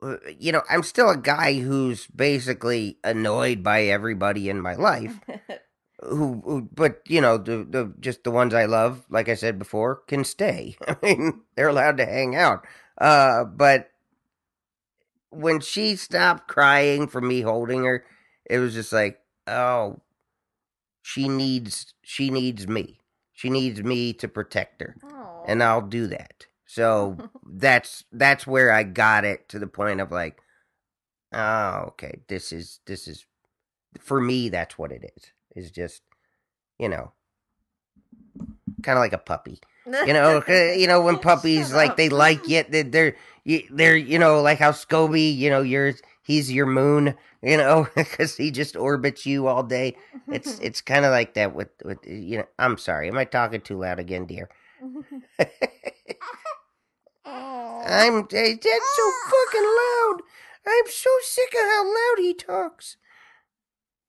[0.03, 5.19] uh, you know i'm still a guy who's basically annoyed by everybody in my life
[6.09, 9.59] who, who but you know the the just the ones I love, like I said
[9.59, 10.77] before, can stay.
[10.88, 12.67] I mean, they're allowed to hang out.
[12.99, 13.90] Uh, but
[15.31, 18.05] when she stopped crying for me holding her,
[18.49, 20.01] it was just like, oh,
[21.03, 23.01] she needs she needs me.
[23.35, 25.42] She needs me to protect her, Aw.
[25.47, 26.47] and I'll do that.
[26.66, 30.38] So that's that's where I got it to the point of like,
[31.33, 33.27] oh, okay, this is this is
[34.01, 34.49] for me.
[34.49, 35.25] That's what it is.
[35.57, 36.03] Is just
[36.79, 37.12] you know,
[38.83, 39.59] kind of like a puppy.
[39.87, 43.16] You know, you know when puppies like they like you, they're,
[43.70, 45.94] they're you- know like how Scobie, you know, you're
[46.25, 49.97] he's your moon, you know, because he just orbits you all day.
[50.29, 52.47] It's it's kind of like that with with you know.
[52.59, 54.49] I'm sorry, am I talking too loud again, dear?
[57.27, 60.17] I'm eh, that's so fucking loud.
[60.67, 62.97] I'm so sick of how loud he talks.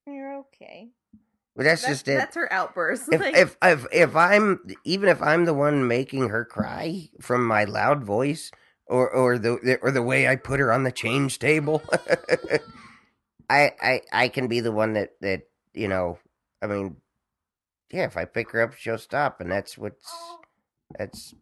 [0.08, 0.89] You're okay.
[1.56, 2.17] But that's, That's, just it.
[2.17, 3.08] that's her outburst.
[3.13, 7.45] if, like, if if if I'm even if I'm the one making her cry from
[7.47, 8.51] my loud voice
[8.88, 11.84] or or the or the way I put her on the change table,
[13.50, 15.43] I I I can be the one that that
[15.74, 16.19] you know.
[16.62, 16.98] I mean,
[17.91, 20.12] yeah, if I pick her up, she'll stop, and that's what's
[20.98, 21.34] that's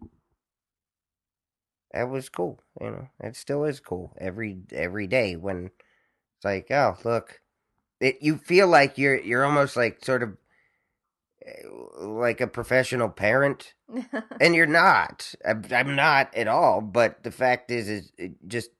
[1.94, 2.60] that was cool.
[2.82, 5.66] You know, it still is cool every every day when
[6.38, 7.42] it's like, oh look,
[8.00, 10.38] it you feel like you're you're almost like sort of
[12.00, 13.74] like a professional parent.
[14.42, 15.34] And you're not.
[15.46, 18.12] I'm, I'm not at all but the fact is is
[18.48, 18.72] just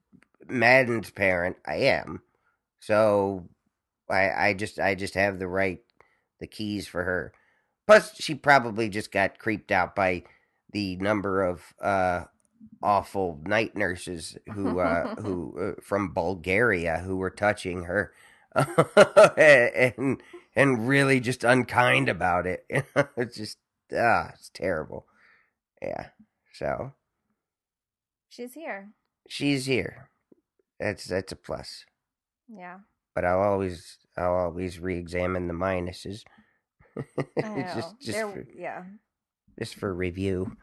[0.48, 1.58] madden's parent.
[1.66, 2.22] I am.
[2.80, 3.48] So
[4.10, 5.80] i i just i just have the right
[6.40, 7.34] the keys for her.
[7.88, 10.24] Plus she probably just got creeped out by
[10.72, 12.26] the number of uh
[12.82, 18.14] awful night nurses who uh who uh, from bulgaria who were touching her.
[19.38, 20.22] And
[20.56, 22.66] and really just unkind about it.
[23.18, 23.58] it's just
[23.96, 25.06] ah, it's terrible.
[25.82, 26.08] Yeah.
[26.54, 26.94] So
[28.30, 28.92] She's here.
[29.30, 30.10] she's here.
[30.80, 31.86] That's that's a plus.
[32.48, 32.80] Yeah.
[33.16, 36.24] But I'll always I'll always re-examine the minuses.
[36.98, 37.62] I know.
[37.76, 38.84] just just They're- for, yeah.
[39.60, 40.58] just for review.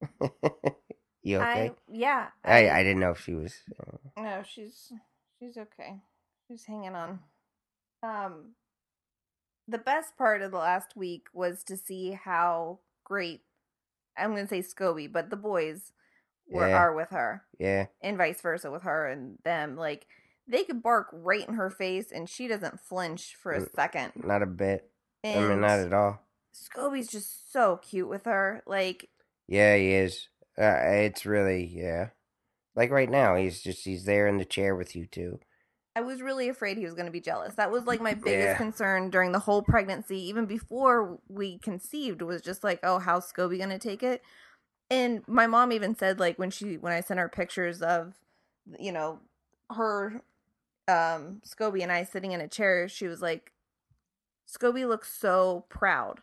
[1.22, 1.70] you okay?
[1.70, 2.26] I yeah.
[2.44, 3.54] I, I didn't know if she was.
[3.80, 4.92] uh, No, she's
[5.38, 6.00] she's okay.
[6.46, 7.20] She's hanging on.
[8.02, 8.54] Um
[9.66, 13.42] the best part of the last week was to see how great
[14.16, 15.92] I'm going to say Scobie, but the boys
[16.48, 16.78] were Yeah.
[16.78, 20.06] are with her yeah, and vice versa with her and them like
[20.46, 24.12] they could bark right in her face and she doesn't flinch for a Mm, second.
[24.24, 24.90] not a bit.
[25.22, 26.20] And I mean, not at all.
[26.54, 28.62] Scobie's just so cute with her.
[28.66, 29.10] Like
[29.46, 30.28] Yeah, he is.
[30.56, 32.08] Uh, it's really yeah.
[32.74, 35.38] Like right now, he's just he's there in the chair with you two.
[35.98, 37.56] I was really afraid he was going to be jealous.
[37.56, 38.56] That was like my biggest Yeah.
[38.56, 43.58] concern during the whole pregnancy, even before we conceived, was just like, oh, how's Scobie
[43.58, 44.22] going to take it?
[44.90, 48.14] And my mom even said, like, when she when I sent her pictures of,
[48.78, 49.18] you know,
[49.70, 50.22] her,
[50.86, 53.50] um, Scobie and I sitting in a chair, she was like,
[54.48, 56.20] Scobie looks so proud.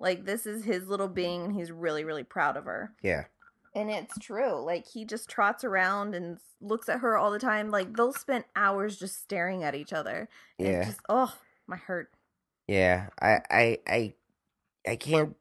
[0.00, 2.92] Like this is his little being, and he's really, really proud of her.
[3.00, 3.26] Yeah,
[3.74, 4.60] And it's true.
[4.64, 7.70] Like he just trots around and looks at her all the time.
[7.70, 10.28] Like they'll spend hours just staring at each other.
[10.58, 11.34] Yeah, It's just, oh,
[11.66, 12.10] my heart.
[12.68, 13.08] yeah.
[13.20, 14.14] I I I
[14.86, 15.34] I can't.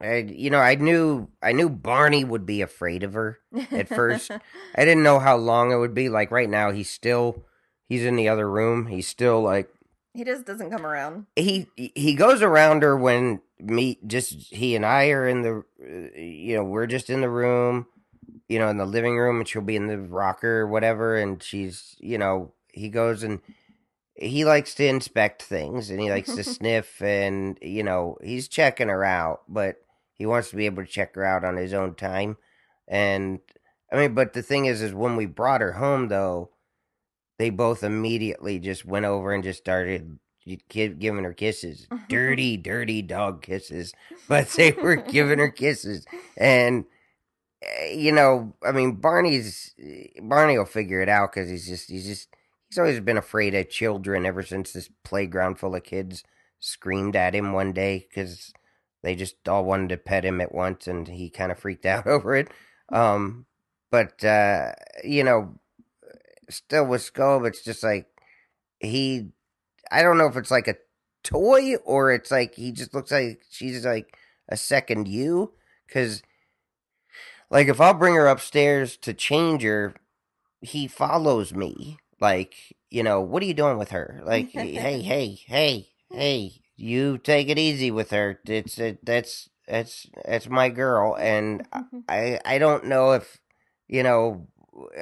[0.00, 3.38] I you know I knew I knew Barney would be afraid of her.
[3.72, 4.30] At first.
[4.74, 6.08] I didn't know how long it would be.
[6.08, 7.44] Like right now, he's still
[7.88, 8.86] he's in the other room.
[8.86, 9.70] He's still like
[10.14, 11.26] he just doesn't come around.
[11.34, 15.64] he he goes around her when me just he and I are in the
[16.16, 17.86] you know we're just in the room
[18.48, 21.42] you know in the living room and she'll be in the rocker or whatever and
[21.42, 23.40] she's you know he goes and
[24.14, 28.88] he likes to inspect things and he likes to sniff and you know he's checking
[28.88, 29.76] her out but
[30.14, 32.36] he wants to be able to check her out on his own time
[32.88, 33.40] and
[33.92, 36.50] I mean but the thing is is when we brought her home though
[37.38, 41.86] they both immediately just went over and just started gi- giving her kisses.
[42.08, 43.92] Dirty dirty dog kisses.
[44.28, 46.06] But they were giving her kisses.
[46.36, 46.84] And
[47.62, 49.74] eh, you know i mean barney's
[50.22, 52.28] barney will figure it out because he's just he's just
[52.68, 56.22] he's always been afraid of children ever since this playground full of kids
[56.58, 58.52] screamed at him one day because
[59.02, 62.06] they just all wanted to pet him at once and he kind of freaked out
[62.06, 62.48] over it.
[62.92, 63.46] Um
[63.90, 64.72] but uh
[65.04, 65.58] you know
[66.48, 68.06] still with scope it's just like
[68.80, 69.28] he
[69.90, 70.76] i don't know if it's like a
[71.22, 74.16] toy or it's like he just looks like she's like
[74.48, 75.52] a second you
[75.86, 76.22] because
[77.50, 79.94] like if i'll bring her upstairs to change her
[80.60, 84.20] he follows me like you know what are you doing with her?
[84.24, 85.00] Like hey hey
[85.46, 88.40] hey hey you take it easy with her.
[88.46, 91.16] It's it, that's that's that's my girl.
[91.16, 91.98] And mm-hmm.
[92.08, 93.38] i i don't know if
[93.88, 94.48] you know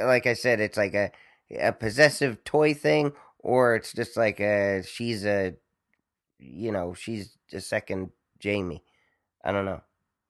[0.04, 1.10] like i said it's like a
[1.58, 3.12] a possessive toy thing
[3.44, 5.54] or it's just like a she's a
[6.38, 8.10] you know she's a second
[8.40, 8.82] jamie
[9.44, 9.80] i don't know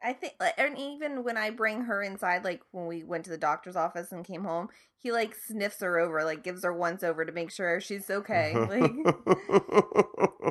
[0.07, 3.39] I think, and even when I bring her inside, like when we went to the
[3.39, 4.68] doctor's office and came home,
[4.99, 8.55] he like sniffs her over, like gives her once over to make sure she's okay.
[8.68, 8.82] Like,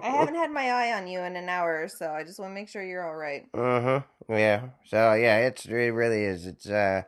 [0.03, 2.09] I haven't had my eye on you in an hour or so.
[2.09, 3.45] I just want to make sure you're all right.
[3.53, 7.03] uh-huh yeah so yeah it's it really is it's uh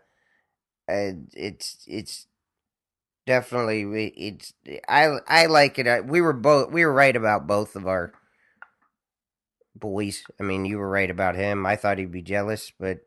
[0.88, 2.28] uh, it's it's
[3.26, 4.54] definitely we- it's
[4.88, 8.14] i i like it I- we were both we were right about both of our
[9.76, 10.24] boys.
[10.40, 11.66] I mean, you were right about him.
[11.66, 13.00] I thought he'd be jealous, but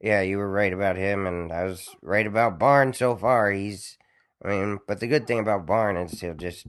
[0.00, 3.50] yeah, you were right about him, and I was right about Barn so far.
[3.52, 3.98] He's,
[4.44, 6.66] I mean, but the good thing about Barn is he'll just,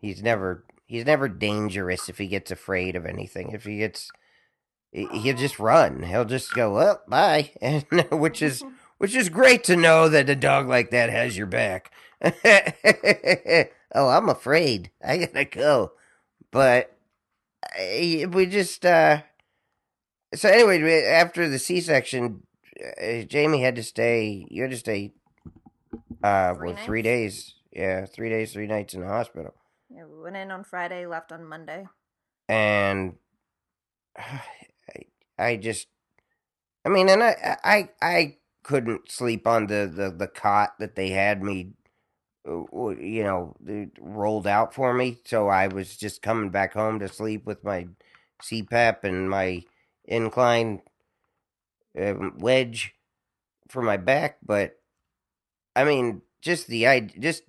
[0.00, 3.52] he's never, he's never dangerous if he gets afraid of anything.
[3.52, 4.10] If he gets,
[4.92, 6.02] he'll just run.
[6.04, 8.64] He'll just go, well, bye, and which is,
[8.98, 11.92] which is great to know that a dog like that has your back.
[13.94, 14.90] oh, I'm afraid.
[15.04, 15.92] I gotta go,
[16.50, 16.96] but
[17.78, 19.22] we just, uh,
[20.34, 22.42] so anyway, after the C-section,
[22.80, 24.46] uh, Jamie had to stay.
[24.50, 25.12] You had to stay.
[26.22, 27.54] Uh, three well, three days.
[27.72, 29.54] Yeah, three days, three nights in the hospital.
[29.90, 31.86] Yeah, we went in on Friday, left on Monday.
[32.48, 33.14] And
[34.16, 34.42] I,
[35.38, 35.88] I just,
[36.84, 41.10] I mean, and I, I, I couldn't sleep on the the the cot that they
[41.10, 41.72] had me,
[42.44, 43.56] you know,
[44.00, 45.18] rolled out for me.
[45.24, 47.88] So I was just coming back home to sleep with my
[48.42, 49.62] CPAP and my
[50.04, 50.82] incline
[51.98, 52.94] um, wedge
[53.68, 54.78] for my back, but
[55.74, 57.44] I mean, just the I just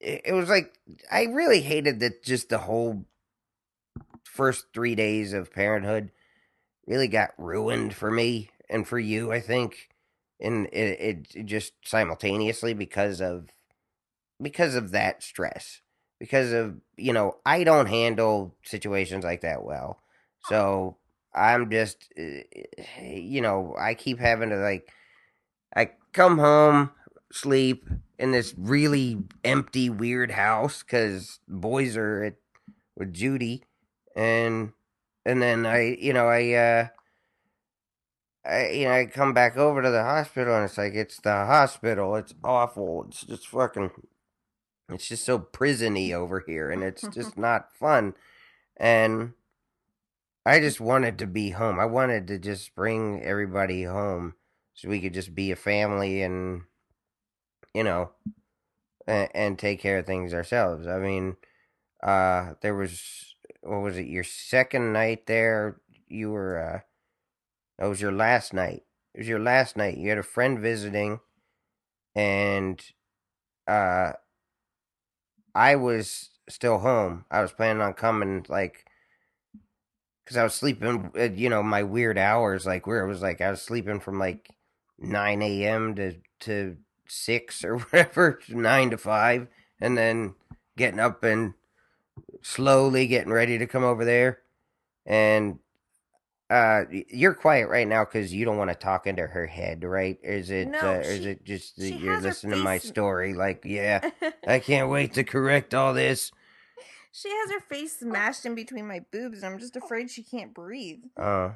[0.00, 0.74] it was like
[1.10, 3.06] I really hated that just the whole
[4.24, 6.10] first three days of parenthood
[6.86, 9.32] really got ruined for me and for you.
[9.32, 9.88] I think,
[10.40, 13.48] and it, it just simultaneously because of
[14.42, 15.80] because of that stress
[16.18, 20.00] because of you know I don't handle situations like that well,
[20.48, 20.96] so
[21.34, 22.42] I'm just, eh,
[23.02, 24.88] you know, I keep having to like,
[25.74, 26.90] I come home,
[27.32, 27.88] sleep
[28.18, 32.34] in this really empty, weird house because boys are at
[32.96, 33.64] with Judy,
[34.14, 34.72] and
[35.24, 36.88] and then I, you know, I, uh,
[38.44, 41.30] I, you know, I come back over to the hospital and it's like it's the
[41.30, 42.16] hospital.
[42.16, 43.06] It's awful.
[43.08, 43.90] It's just fucking.
[44.88, 48.14] It's just so prisony over here, and it's just not fun.
[48.76, 49.34] And
[50.46, 51.80] I just wanted to be home.
[51.80, 54.34] I wanted to just bring everybody home
[54.74, 56.62] so we could just be a family and
[57.74, 58.10] you know
[59.06, 60.86] and, and take care of things ourselves.
[60.86, 61.36] I mean,
[62.02, 64.06] uh there was what was it?
[64.06, 66.80] Your second night there, you were uh
[67.78, 68.84] that was your last night.
[69.14, 69.98] It was your last night.
[69.98, 71.20] You had a friend visiting
[72.16, 72.82] and
[73.68, 74.12] uh
[75.54, 77.24] I was still home.
[77.30, 78.84] I was planning on coming like
[80.24, 83.40] because I was sleeping, at, you know, my weird hours, like where it was like
[83.40, 84.50] I was sleeping from like
[84.98, 85.94] nine a.m.
[85.96, 86.76] to to
[87.08, 89.48] six or whatever, nine to five,
[89.80, 90.34] and then
[90.76, 91.54] getting up and
[92.42, 94.40] slowly getting ready to come over there.
[95.06, 95.58] And
[96.52, 100.18] uh, you're quiet right now because you don't want to talk into her head, right?
[100.22, 100.68] Is it?
[100.68, 103.32] No, uh, she, is it just that you're listening to my story?
[103.32, 104.10] Like, yeah,
[104.46, 106.30] I can't wait to correct all this.
[107.10, 110.52] She has her face smashed in between my boobs, and I'm just afraid she can't
[110.52, 111.04] breathe.
[111.16, 111.52] Uh.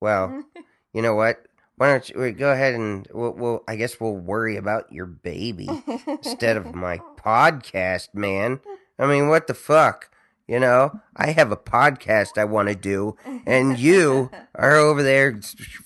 [0.00, 0.44] Well,
[0.92, 1.44] you know what?
[1.74, 5.68] Why don't you go ahead and we'll, we'll I guess we'll worry about your baby
[6.06, 8.60] instead of my podcast, man.
[8.96, 10.08] I mean, what the fuck?
[10.50, 13.14] You know, I have a podcast I want to do,
[13.46, 15.40] and you are over there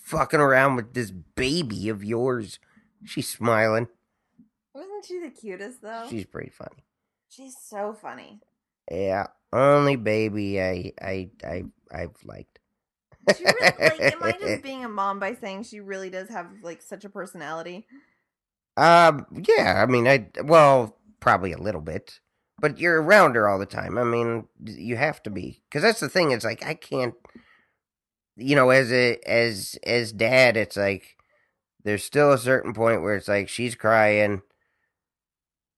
[0.04, 2.58] fucking around with this baby of yours.
[3.04, 3.88] She's smiling.
[4.74, 6.06] Wasn't she the cutest though?
[6.08, 6.82] She's pretty funny.
[7.28, 8.40] She's so funny.
[8.90, 12.58] Yeah, only baby I I I I've liked.
[13.36, 16.46] She really, like, am I just being a mom by saying she really does have
[16.62, 17.86] like such a personality?
[18.78, 19.82] Um, yeah.
[19.82, 22.20] I mean, I well, probably a little bit,
[22.58, 23.98] but you're around her all the time.
[23.98, 26.30] I mean, you have to be because that's the thing.
[26.30, 27.14] It's like I can't,
[28.36, 31.16] you know, as a as as dad, it's like
[31.84, 34.42] there's still a certain point where it's like she's crying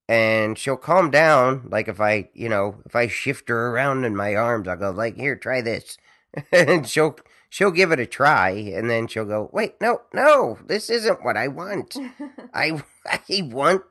[0.09, 1.69] and she'll calm down.
[1.71, 4.91] Like if I, you know, if I shift her around in my arms, I'll go
[4.91, 5.99] like, "Here, try this,"
[6.53, 7.17] and she'll
[7.49, 11.37] she'll give it a try, and then she'll go, "Wait, no, no, this isn't what
[11.37, 11.97] I want.
[12.55, 13.83] I I want,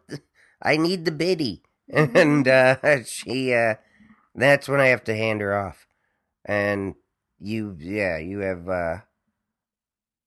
[0.62, 1.64] I need the biddy,"
[1.94, 3.76] and uh, she, uh,
[4.34, 5.88] that's when I have to hand her off,
[6.44, 6.96] and
[7.40, 8.98] you, yeah, you have, uh,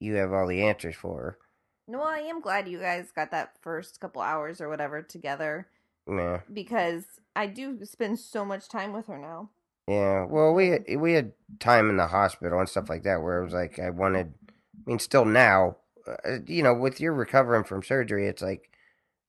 [0.01, 1.39] you have all the answers for her.
[1.87, 5.69] No, I am glad you guys got that first couple hours or whatever together
[6.09, 6.41] yeah.
[6.53, 7.05] Because
[7.37, 9.51] I do spend so much time with her now.
[9.87, 10.25] Yeah.
[10.25, 13.45] Well, we had, we had time in the hospital and stuff like that where it
[13.45, 14.33] was like I wanted.
[14.49, 18.71] I mean, still now, uh, you know, with your recovering from surgery, it's like,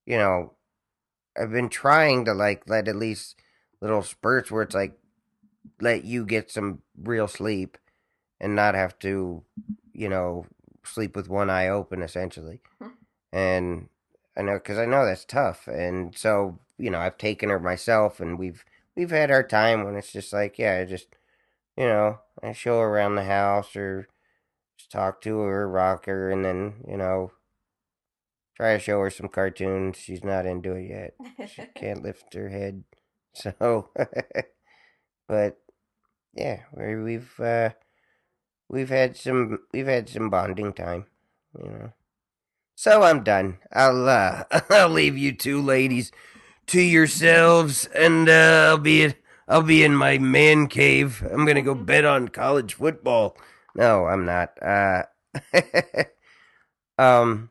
[0.05, 0.53] you know,
[1.39, 3.35] I've been trying to like let at least
[3.81, 4.97] little spurts where it's like
[5.79, 7.77] let you get some real sleep
[8.39, 9.43] and not have to,
[9.93, 10.45] you know,
[10.83, 12.61] sleep with one eye open essentially.
[12.81, 12.87] Hmm.
[13.31, 13.89] and
[14.37, 18.19] I know because I know that's tough, and so you know I've taken her myself,
[18.19, 18.63] and we've
[18.95, 21.07] we've had our time when it's just like yeah, just
[21.79, 24.09] you know, I show her around the house or
[24.77, 27.31] just talk to her, rock her, and then, you know,
[28.59, 29.97] try to show her some cartoons.
[29.97, 31.49] She's not into it yet.
[31.49, 32.83] She can't lift her head.
[33.35, 33.89] So,
[35.27, 35.57] but
[36.35, 37.71] yeah, we- we've uh,
[38.69, 41.05] we've had some we've had some bonding time,
[41.61, 41.93] you know.
[42.75, 43.59] So I'm done.
[43.73, 46.11] I'll uh, I'll leave you two ladies
[46.67, 49.13] to yourselves, and uh, I'll be
[49.47, 51.23] I'll be in my man cave.
[51.31, 53.37] I'm gonna go bet on college football.
[53.75, 54.51] No, I'm not.
[54.61, 55.03] Uh,
[56.97, 57.49] um,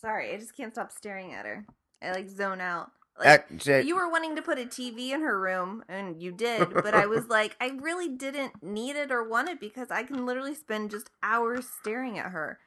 [0.00, 1.66] Sorry, I just can't stop staring at her.
[2.02, 2.90] I like zone out.
[3.18, 6.94] Like you were wanting to put a TV in her room, and you did, but
[6.94, 10.54] I was like, I really didn't need it or want it because I can literally
[10.54, 12.58] spend just hours staring at her.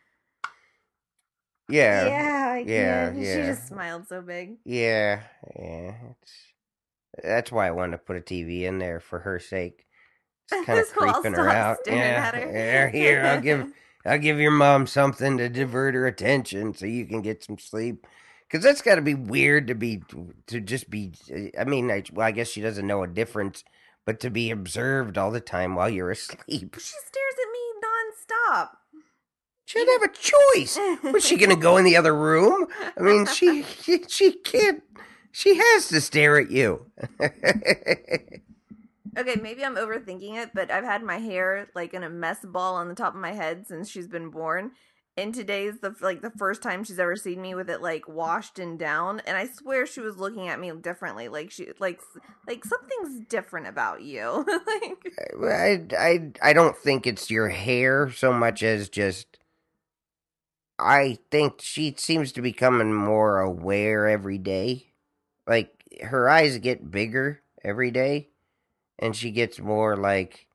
[1.68, 3.24] yeah, yeah, I yeah, can.
[3.24, 4.58] She just smiled so big.
[4.66, 5.22] Yeah,
[5.56, 5.94] yeah.
[6.22, 6.34] It's
[7.24, 9.86] that's why I wanted to put a TV in there for her sake.
[10.52, 11.80] It's kind of creeping her out.
[11.86, 11.94] Yeah,
[12.28, 12.52] at her.
[12.52, 12.90] yeah.
[12.90, 13.68] Here, I'll give
[14.06, 18.06] I'll give your mom something to divert her attention so you can get some sleep.
[18.48, 20.02] Because that's got to be weird to be
[20.48, 21.12] to just be.
[21.60, 23.64] I mean, I, well, I guess she doesn't know a difference,
[24.06, 28.70] but to be observed all the time while you're asleep, She stares at me nonstop.
[29.66, 30.80] she doesn't have a choice.
[31.14, 32.66] Was she gonna go in the other room?
[32.98, 34.82] I mean, she she, she can't.
[35.32, 36.88] She has to stare at you.
[39.18, 42.76] Okay, maybe I'm overthinking it, but I've had my hair like in a mess ball
[42.76, 44.72] on the top of my head since she's been born.
[45.18, 48.58] And today's the like the first time she's ever seen me with it like washed
[48.58, 51.28] and down, and I swear she was looking at me differently.
[51.28, 52.00] Like she like
[52.48, 54.46] like something's different about you.
[55.38, 59.38] like I, I, I don't think it's your hair so much as just.
[60.78, 64.94] I think she seems to be becoming more aware every day.
[65.46, 68.29] Like her eyes get bigger every day,
[69.00, 70.48] and she gets more like.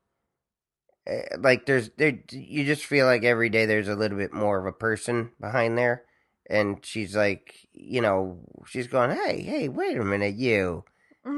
[1.07, 4.59] eh, Like there's there, you just feel like every day there's a little bit more
[4.59, 6.03] of a person behind there,
[6.49, 10.83] and she's like, you know, she's going, hey, hey, wait a minute, you,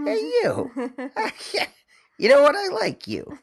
[0.06, 0.72] Hey, you.
[2.18, 2.56] you know what?
[2.56, 3.40] I like you.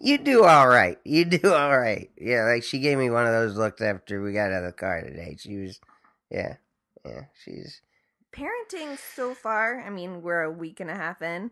[0.00, 0.98] you do all right.
[1.04, 2.10] You do all right.
[2.18, 4.72] Yeah, like she gave me one of those looks after we got out of the
[4.72, 5.36] car today.
[5.38, 5.80] She was,
[6.30, 6.56] yeah,
[7.04, 7.22] yeah.
[7.44, 7.82] She's
[8.32, 11.50] Parenting so far, I mean, we're a week and a half in,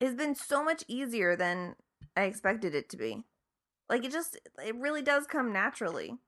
[0.00, 1.76] has been so much easier than
[2.16, 3.24] I expected it to be.
[3.88, 6.18] Like it just it really does come naturally.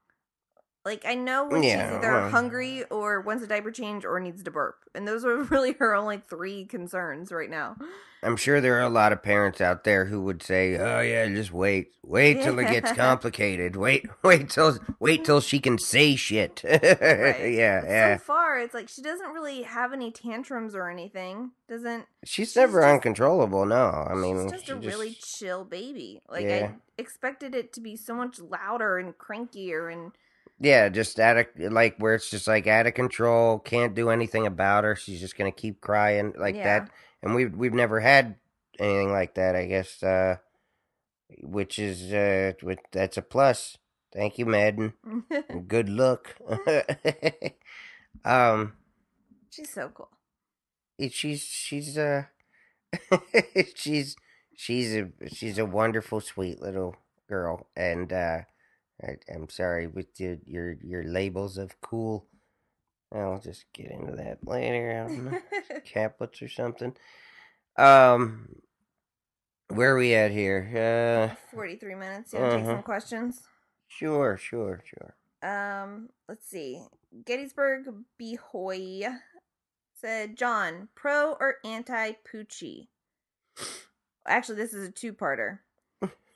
[0.84, 4.18] Like I know when Yeah, she's either well- hungry or wants a diaper change or
[4.18, 4.76] needs to burp.
[4.94, 7.76] And those are really her only three concerns right now.
[8.22, 11.26] I'm sure there are a lot of parents out there who would say, "Oh yeah,
[11.28, 13.76] just wait, wait till it gets complicated.
[13.76, 16.82] Wait, wait till, wait till she can say shit." Right.
[16.82, 18.16] yeah, But yeah.
[18.18, 21.52] So far it's like she doesn't really have any tantrums or anything.
[21.68, 23.64] Doesn't She's she's never just- uncontrollable.
[23.64, 26.20] No, I mean, she's just she a really chill baby.
[26.28, 26.72] Like Yeah.
[26.72, 30.12] I expected it to be so much louder and crankier and
[30.60, 34.46] Yeah, just out of like where it's just like out of control, can't do anything
[34.46, 34.94] about her.
[34.94, 36.64] She's just gonna keep crying like Yeah.
[36.80, 36.90] that.
[37.22, 38.36] And we've we've never had
[38.78, 40.02] anything like that, I guess.
[40.02, 40.36] Uh
[41.42, 43.78] which is uh which, that's a plus.
[44.12, 44.94] Thank you, Madden.
[45.48, 46.36] And Good luck.
[48.24, 48.74] um
[49.50, 50.10] she's so cool.
[50.98, 52.24] it- she's she's uh
[53.74, 54.16] she's
[54.56, 56.96] she's a she's a wonderful sweet little
[57.28, 58.40] girl and uh
[59.02, 62.26] I, i'm sorry with your your your labels of cool
[63.14, 65.38] i'll just get into that later i don't know
[65.86, 66.94] caplets or something
[67.76, 68.48] um
[69.68, 72.32] where are we at here uh 43 minutes.
[72.32, 72.76] You want to take Uh-huh.
[72.76, 73.42] some questions?
[73.88, 76.82] sure sure sure Um, let's see.
[77.24, 77.86] Gettysburg
[78.20, 79.18] Behoy
[79.94, 82.88] said, John, pro or anti Poochie?
[84.26, 85.58] Actually, this is a two parter.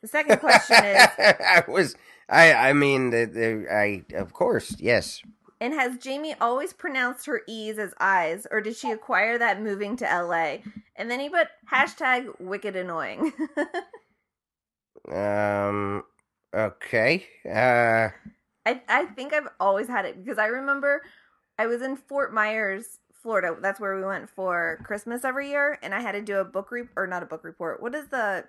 [0.04, 1.96] The second question is, i was
[2.28, 5.22] i i mean the, the i of course yes
[5.62, 9.96] and has Jamie always pronounced her E's as I's, or did she acquire that moving
[9.96, 10.56] to LA?
[10.94, 13.32] And then he put hashtag wicked annoying.
[15.10, 16.04] um
[16.54, 18.10] okay uh
[18.66, 21.00] I I think I've always had it because I remember
[21.58, 23.56] I was in Fort Myers, Florida.
[23.58, 26.70] That's where we went for Christmas every year, and I had to do a book
[26.70, 27.80] re or not a book report.
[27.80, 28.44] What is the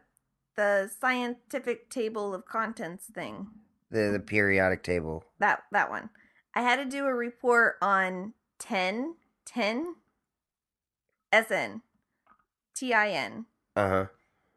[0.56, 3.48] the scientific table of contents thing?
[3.92, 6.10] the the periodic table That that one.
[6.54, 9.96] I had to do a report on 10 10
[11.34, 11.82] SN
[12.74, 13.46] TIN.
[13.76, 14.06] uh-huh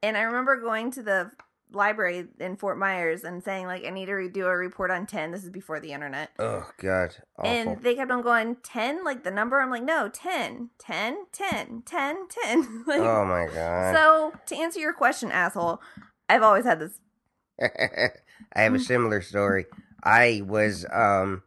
[0.02, 1.32] And I remember going to the
[1.72, 5.32] library in Fort Myers and saying like I need to do a report on 10.
[5.32, 6.30] This is before the internet.
[6.38, 7.50] Oh God, awful.
[7.50, 9.60] And they kept on going 10, like the number.
[9.60, 12.84] I'm like, no, 10, 10, 10, 10, 10.
[12.86, 13.94] like, oh my God.
[13.94, 15.80] so to answer your question, asshole,
[16.28, 17.00] I've always had this.
[17.60, 19.66] I have a similar story.
[20.02, 21.42] I was um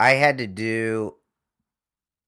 [0.00, 1.14] I had to do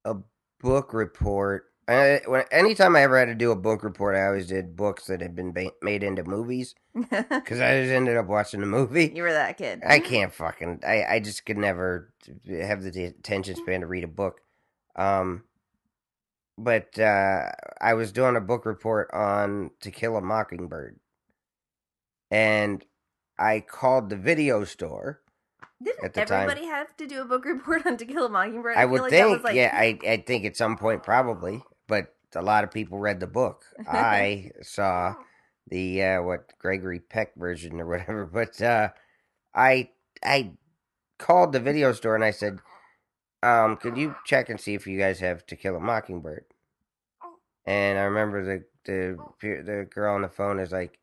[0.04, 0.16] a
[0.60, 1.64] book report.
[1.88, 5.06] I, when, anytime I ever had to do a book report, I always did books
[5.06, 9.12] that had been ba- made into movies because I just ended up watching the movie.
[9.14, 9.82] you were that kid.
[9.86, 10.80] I can't fucking.
[10.84, 12.12] I I just could never
[12.48, 14.40] have the attention span to read a book.
[14.96, 15.44] Um,
[16.58, 20.98] but uh, I was doing a book report on To Kill a Mockingbird,
[22.30, 22.84] and
[23.38, 25.20] I called the video store.
[25.82, 26.44] Didn't at the time.
[26.44, 28.76] everybody have to do a book report on To Kill a Mockingbird?
[28.76, 31.02] I, feel would like that think, was like yeah, I I think at some point
[31.02, 33.64] probably, but a lot of people read the book.
[33.88, 35.14] I saw
[35.68, 38.90] the uh, what Gregory Peck version or whatever, but uh,
[39.54, 39.90] I
[40.24, 40.52] I
[41.18, 42.58] called the video store and I said,
[43.42, 46.44] um, "Could you check and see if you guys have To Kill a Mockingbird?"
[47.64, 50.98] And I remember the the the girl on the phone is like,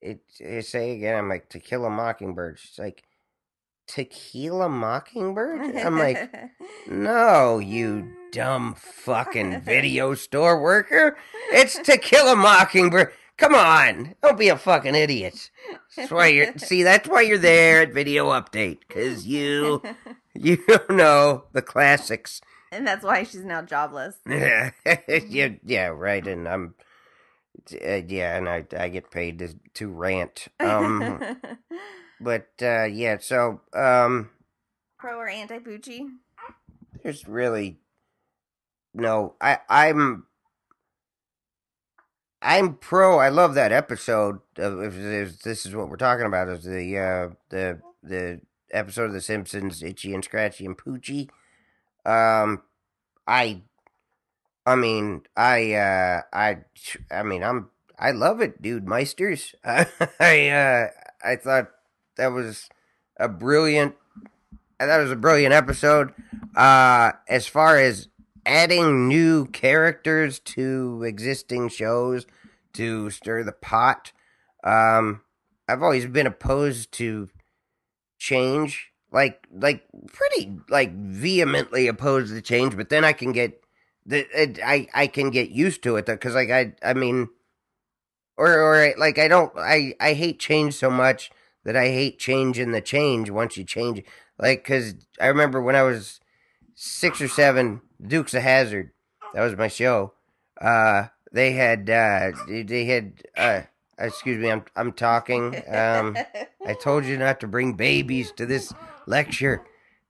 [0.00, 3.04] "It, it say again." I'm like, "To Kill a Mockingbird." She's like,
[3.86, 6.30] "Tequila Mockingbird?" I'm like.
[6.88, 11.16] No, you dumb fucking video store worker.
[11.52, 13.12] It's Tequila mockingbird.
[13.36, 15.50] Come on, don't be a fucking idiot.
[15.96, 16.82] That's why you're see.
[16.82, 19.82] That's why you're there at Video Update because you
[20.34, 20.58] you
[20.90, 22.40] know the classics.
[22.70, 24.16] and that's why she's now jobless.
[24.26, 24.70] yeah,
[25.64, 26.26] yeah, right.
[26.26, 26.74] And I'm
[27.72, 30.48] uh, yeah, and I I get paid to to rant.
[30.60, 31.20] Um,
[32.22, 34.30] but uh, yeah, so um.
[34.98, 36.08] Pro or anti Poochie?
[37.02, 37.78] there's really
[38.94, 40.26] no i i'm
[42.40, 46.48] i'm pro i love that episode of if, if this is what we're talking about
[46.48, 48.40] is the uh the the
[48.72, 51.28] episode of the simpsons itchy and scratchy and poochie
[52.04, 52.62] um
[53.26, 53.60] i
[54.66, 56.58] i mean i uh i
[57.10, 60.88] i mean i'm i love it dude meisters i uh
[61.24, 61.70] i thought
[62.16, 62.68] that was
[63.18, 63.94] a brilliant
[64.78, 66.12] that was a brilliant episode
[66.56, 68.08] uh, as far as
[68.44, 72.26] adding new characters to existing shows
[72.74, 74.12] to stir the pot,
[74.64, 75.22] um,
[75.68, 77.28] I've always been opposed to
[78.18, 78.88] change.
[79.10, 82.76] Like, like pretty like vehemently opposed to change.
[82.76, 83.62] But then I can get
[84.06, 87.28] the it, I I can get used to it because like I I mean,
[88.38, 91.30] or or like I don't I I hate change so much
[91.64, 94.02] that I hate change in the change once you change.
[94.38, 96.20] Like, cause I remember when I was
[96.74, 98.90] six or seven, Dukes of Hazzard.
[99.34, 100.14] That was my show.
[100.60, 103.62] Uh, they had uh, they had uh,
[103.98, 105.54] excuse me, I'm I'm talking.
[105.68, 106.16] Um,
[106.66, 108.72] I told you not to bring babies to this
[109.06, 109.64] lecture.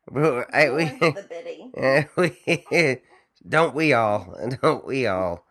[0.14, 1.70] I, we, the biddy.
[1.76, 2.98] uh, we,
[3.48, 4.34] don't we all?
[4.61, 5.46] Don't we all?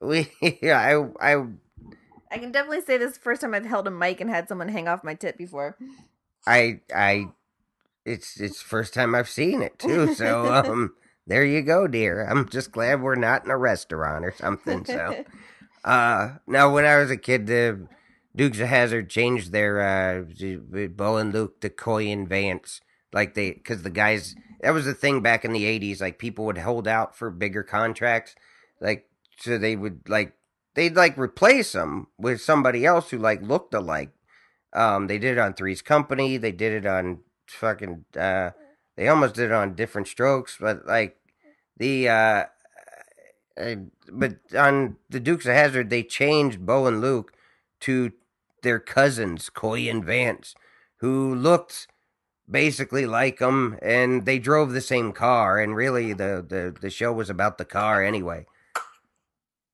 [0.00, 0.30] We
[0.62, 0.78] yeah,
[1.20, 1.46] I I
[2.34, 4.48] I can definitely say this is the first time I've held a mic and had
[4.48, 5.76] someone hang off my tip before.
[6.44, 7.26] I I
[8.04, 10.14] it's it's first time I've seen it too.
[10.14, 10.94] So um
[11.28, 12.26] there you go, dear.
[12.26, 14.84] I'm just glad we're not in a restaurant or something.
[14.84, 15.24] So
[15.84, 17.86] uh now when I was a kid the
[18.34, 20.24] Dukes of Hazzard changed their uh
[20.88, 22.80] Bo and Luke to Coy and Vance
[23.12, 26.46] like they cuz the guys that was the thing back in the 80s like people
[26.46, 28.34] would hold out for bigger contracts
[28.80, 29.08] like
[29.38, 30.32] so they would like
[30.74, 34.10] they'd like replace them with somebody else who like looked alike.
[34.72, 36.36] Um they did it on Three's Company.
[36.36, 38.50] They did it on fucking uh
[38.96, 41.16] they almost did it on different strokes but like
[41.76, 42.44] the uh
[43.56, 43.76] uh,
[44.10, 47.32] but on the Dukes of Hazzard they changed Bo and Luke
[47.80, 48.12] to
[48.62, 50.54] their cousins Coy and Vance
[50.96, 51.86] who looked
[52.50, 57.12] basically like them and they drove the same car and really the the, the show
[57.12, 58.46] was about the car anyway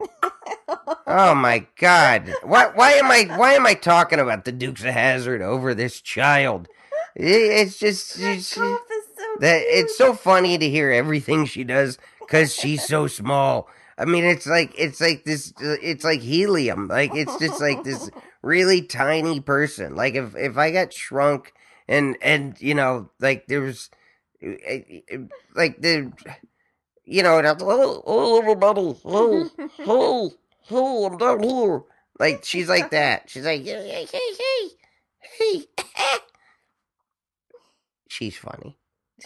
[1.07, 2.33] oh my god.
[2.43, 6.01] Why why am i why am i talking about the dukes of hazzard over this
[6.01, 6.69] child?
[7.17, 7.25] It-
[7.69, 8.79] it's just That it's, so
[9.41, 13.69] that it's so funny to hear everything she does because she's so small.
[13.99, 16.89] I mean it's like it's like this it's like helium.
[16.89, 18.11] Like it's just like this
[18.43, 19.95] really tiny person.
[19.97, 21.53] Like if if i got shrunk
[21.89, 23.91] and and you know like there was
[24.43, 24.81] eh,
[25.11, 25.17] eh,
[25.55, 26.13] like the
[27.05, 29.51] you know and I'm, oh, oh everybody oh
[29.87, 30.33] oh
[30.71, 31.83] oh i'm down here
[32.19, 34.37] like she's like that she's like hey hey hey
[35.39, 36.17] hey hey
[38.09, 38.77] she's funny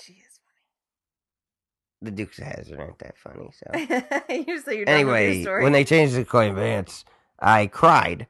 [0.00, 2.02] She is funny.
[2.02, 3.66] the dukes of hazzard aren't that funny so
[4.28, 4.44] funny.
[4.46, 7.04] you so you're done your anyway, when they changed the Coin Vance,
[7.38, 8.26] I cried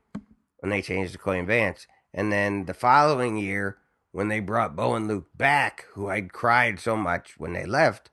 [0.61, 1.87] when they changed the Coin Vance.
[2.17, 3.79] And then the following year,
[4.13, 8.09] when they brought Bo and Luke back, who I'd cried so much when they left,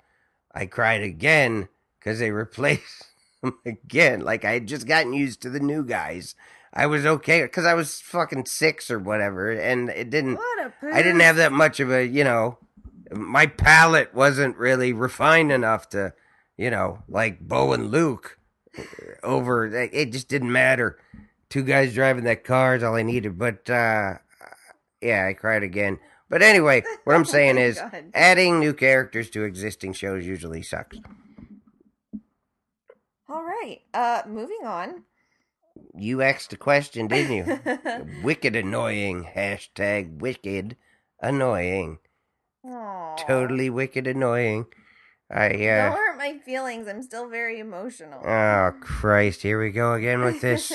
[0.54, 1.70] I cried again
[2.00, 3.11] because they replaced
[3.66, 4.22] again.
[4.22, 6.36] Like I had just gotten used to the new guys.
[6.74, 10.40] I was okay because I was fucking six or whatever, and it didn't.
[10.82, 12.58] I didn't have that much of a, you know,
[13.12, 16.14] my palate wasn't really refined enough to,
[16.58, 18.40] you know, like Bo and Luke
[19.22, 19.68] over.
[19.68, 20.98] It just didn't matter.
[21.50, 23.38] Two guys driving that car is all I needed.
[23.38, 24.14] But uh,
[25.02, 26.00] yeah, I cried again.
[26.30, 28.06] But anyway, what I'm saying Oh is, God.
[28.14, 30.98] adding new characters to existing shows usually sucks.
[33.32, 33.80] All right.
[33.94, 35.04] Uh, moving on.
[35.96, 38.22] You asked a question, didn't you?
[38.24, 39.26] wicked annoying.
[39.36, 40.76] Hashtag wicked
[41.22, 42.00] annoying.
[42.66, 43.16] Aw.
[43.16, 44.66] Totally wicked annoying.
[45.34, 46.90] I Don't uh hurt my feelings.
[46.90, 48.22] I'm still very emotional.
[48.26, 50.74] Oh Christ, here we go again with this.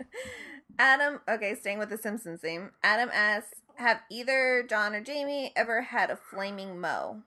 [0.78, 2.70] Adam, okay, staying with the Simpsons theme.
[2.82, 7.22] Adam asks, have either John or Jamie ever had a flaming Moe?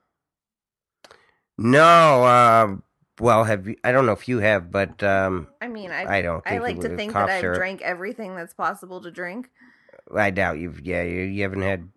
[1.56, 2.76] no, uh
[3.20, 6.22] well have you I don't know if you have, but um I mean, I I
[6.22, 7.58] don't I like to think that I've syrup.
[7.58, 9.50] drank everything that's possible to drink.
[10.14, 11.88] I doubt you've yeah, you, you haven't had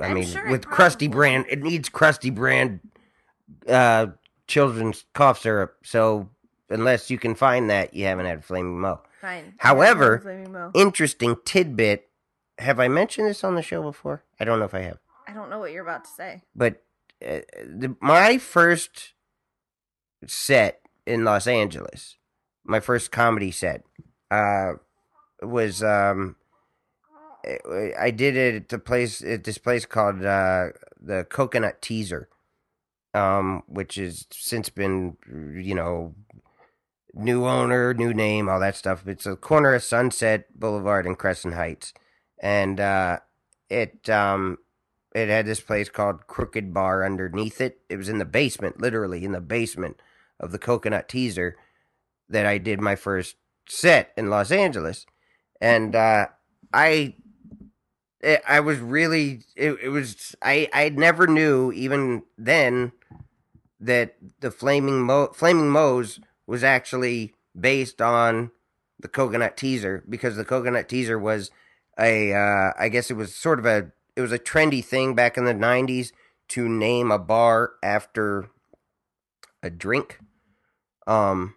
[0.00, 2.80] I I'm mean sure with Krusty brand it needs Krusty brand
[3.68, 4.06] uh
[4.46, 6.28] children's cough syrup, so
[6.68, 9.00] unless you can find that, you haven't had flaming Moe.
[9.20, 9.54] Fine.
[9.58, 10.70] However, Flaming Moe.
[10.74, 12.08] Interesting tidbit.
[12.58, 14.22] Have I mentioned this on the show before?
[14.38, 14.98] I don't know if I have.
[15.26, 16.42] I don't know what you're about to say.
[16.54, 16.82] but
[17.26, 19.13] uh, the, my first
[20.30, 22.16] set in Los Angeles,
[22.64, 23.84] my first comedy set,
[24.30, 24.72] uh,
[25.42, 26.36] was um,
[27.98, 30.68] I- did it at the place at this place called uh,
[31.00, 32.28] the Coconut Teaser,
[33.12, 36.14] um, which has since been you know
[37.12, 39.06] new owner, new name, all that stuff.
[39.06, 41.92] It's a corner of Sunset Boulevard and Crescent Heights,
[42.40, 43.18] and uh,
[43.68, 44.58] it um,
[45.14, 47.80] it had this place called Crooked Bar underneath it.
[47.88, 50.00] It was in the basement, literally in the basement
[50.40, 51.56] of the Coconut Teaser
[52.28, 53.36] that I did my first
[53.68, 55.06] set in Los Angeles.
[55.60, 56.26] And uh
[56.72, 57.14] I
[58.48, 62.92] I was really it, it was I I never knew even then
[63.80, 68.50] that the Flaming Moe Flaming Moe's was actually based on
[68.98, 71.50] the Coconut Teaser because the Coconut Teaser was
[71.98, 75.36] a uh I guess it was sort of a it was a trendy thing back
[75.36, 76.12] in the 90s
[76.48, 78.50] to name a bar after
[79.64, 80.20] a drink
[81.06, 81.54] um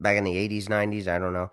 [0.00, 1.50] back in the 80s 90s i don't know.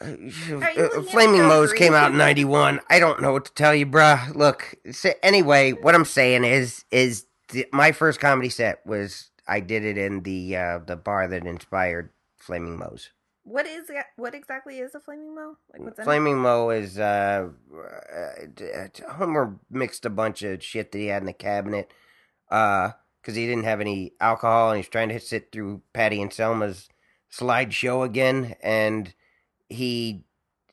[0.00, 4.34] Uh, flaming moe's came out in 91 i don't know what to tell you bruh.
[4.34, 9.60] Look so anyway what i'm saying is is the, my first comedy set was i
[9.60, 13.10] did it in the uh the bar that inspired flaming moe's.
[13.44, 15.56] What is it- what exactly is a flaming Moe?
[15.72, 16.04] Like what's in?
[16.06, 21.26] Flaming Moe is uh, uh, Homer mixed a bunch of shit that he had in
[21.26, 21.92] the cabinet,
[22.50, 22.92] uh,
[23.24, 26.90] because he didn't have any alcohol and he's trying to sit through Patty and Selma's
[27.32, 29.14] slideshow again, and
[29.70, 30.24] he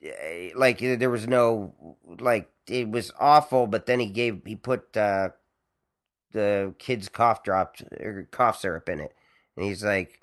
[0.05, 4.95] uh, like there was no like it was awful, but then he gave he put
[4.97, 5.29] uh
[6.33, 9.13] the kids cough drops or cough syrup in it,
[9.55, 10.21] and he's like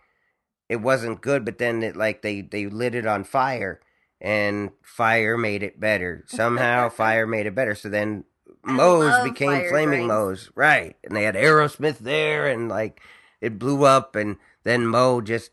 [0.68, 3.80] it wasn't good, but then it like they they lit it on fire
[4.20, 6.24] and fire made it better.
[6.28, 7.74] Somehow fire made it better.
[7.74, 8.24] So then
[8.68, 10.06] Moe's became Flaming.
[10.06, 10.50] Moe's.
[10.54, 10.96] Right.
[11.04, 13.00] And they had Aerosmith there and like
[13.40, 15.50] it blew up and then Moe just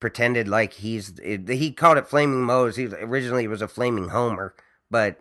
[0.00, 2.76] pretended like he's it, he called it Flaming Moe's.
[2.76, 4.54] He originally it was a Flaming Homer,
[4.90, 5.20] but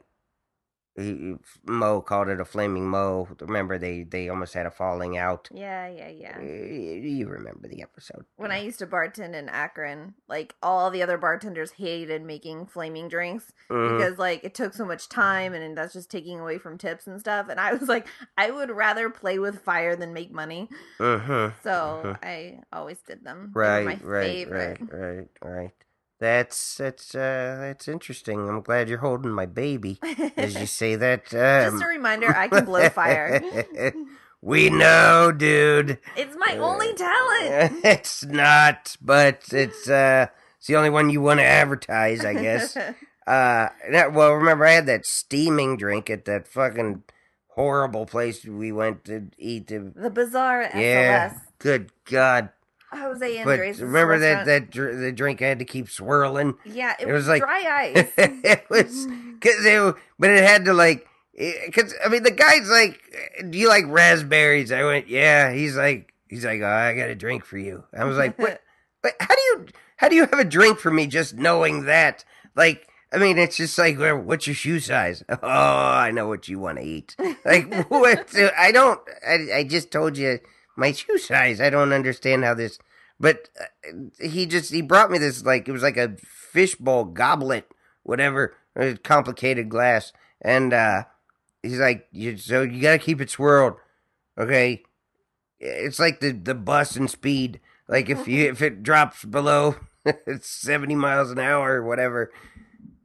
[0.97, 1.35] he,
[1.67, 3.27] Moe called it a Flaming Moe.
[3.41, 5.49] Remember they they almost had a falling out.
[5.51, 6.39] Yeah, yeah, yeah.
[6.41, 8.25] You remember the episode.
[8.37, 13.09] When I used to bartend in Akron, like all the other bartenders hated making flaming
[13.09, 13.97] drinks Mhm.
[13.97, 17.19] because like it took so much time and that's just taking away from tips and
[17.19, 17.47] stuff.
[17.49, 20.69] And I was like, I would rather play with fire than make money.
[20.99, 21.53] Mhm.
[21.63, 22.19] So Mhm.
[22.23, 23.51] I always did them.
[23.53, 24.79] Right, right, favorite.
[24.81, 25.71] right, right, right.
[26.19, 28.47] That's that's uh that's interesting.
[28.47, 29.99] I'm glad you're holding my baby,
[30.37, 31.33] as you say that.
[31.33, 33.43] Um, Just a reminder, I can blow fire.
[34.41, 35.99] we know, dude.
[36.15, 37.83] It's my only talent.
[37.83, 42.75] it's not, but it's uh it's the only one you want to advertise, I guess.
[42.77, 42.93] uh,
[43.27, 47.03] that, well, remember I had that steaming drink at that fucking
[47.49, 49.67] horrible place we went to eat.
[49.67, 51.39] The, the Bazaar at yeah, SLS.
[51.59, 52.49] good God.
[52.91, 53.81] Jose Andres.
[53.81, 56.55] remember that that dr- the drink I had to keep swirling.
[56.65, 58.11] Yeah, it, it was, was like- dry ice.
[58.17, 59.33] it was mm-hmm.
[59.33, 61.07] because it, but it had to like
[61.37, 64.71] eh, because I mean the guy's like, eh, do you like raspberries?
[64.71, 65.51] I went, yeah.
[65.51, 67.83] He's like, he's like, oh, I got a drink for you.
[67.97, 68.61] I was like, what?
[69.01, 69.65] But how do you
[69.97, 72.25] how do you have a drink for me just knowing that?
[72.55, 75.23] Like, I mean, it's just like, well, what's your shoe size?
[75.29, 77.15] Oh, I know what you want to eat.
[77.45, 78.35] Like, what?
[78.57, 78.99] I don't.
[79.25, 80.39] I, I just told you
[80.75, 81.61] my shoe size.
[81.61, 82.79] I don't understand how this.
[83.19, 87.69] But uh, he just he brought me this like it was like a fishbowl goblet,
[88.03, 88.55] whatever,
[89.03, 90.11] complicated glass,
[90.41, 91.03] and uh,
[91.63, 93.75] he's like, you, so you gotta keep it swirled,
[94.37, 94.83] okay?
[95.59, 97.61] It's like the the bus and speed.
[97.87, 99.77] Like if you if it drops below
[100.41, 102.31] seventy miles an hour or whatever,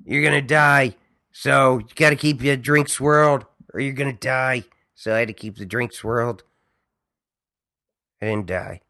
[0.04, 0.96] you're gonna die.
[1.30, 4.64] So you gotta keep your drink swirled, or you're gonna die.
[4.96, 6.42] So I had to keep the drink swirled.
[8.20, 8.80] I didn't die.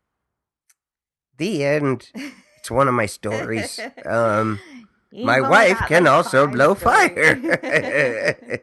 [1.38, 2.10] The end.
[2.58, 3.80] It's one of my stories.
[4.04, 4.60] Um,
[5.12, 7.14] my wife can also blow stories.
[7.14, 8.62] fire.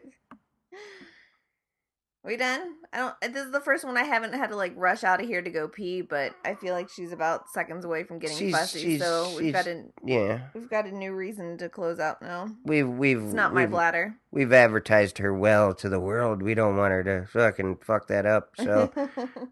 [2.24, 2.74] we done?
[2.92, 3.34] I don't.
[3.34, 5.50] This is the first one I haven't had to like rush out of here to
[5.50, 8.80] go pee, but I feel like she's about seconds away from getting She's- fussy.
[8.80, 12.48] she's- so we've got a yeah, we've got a new reason to close out now.
[12.64, 14.14] we've we've It's not my we've, bladder.
[14.30, 16.40] we've advertised her well to the world.
[16.42, 18.50] We don't want her to fucking fuck that up.
[18.58, 18.90] So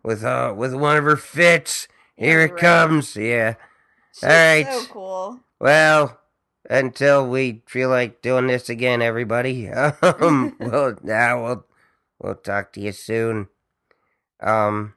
[0.02, 2.60] with uh with one of her fits, here it right.
[2.60, 3.16] comes.
[3.16, 3.54] Yeah.
[4.14, 4.66] She's All right.
[4.66, 5.40] so cool.
[5.60, 6.18] Well,
[6.70, 9.68] until we feel like doing this again, everybody.
[10.02, 11.66] Um, well, now we'll
[12.18, 13.48] we'll talk to you soon.
[14.40, 14.94] Um,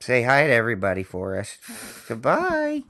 [0.00, 1.58] say hi to everybody for us.
[2.08, 2.84] Goodbye.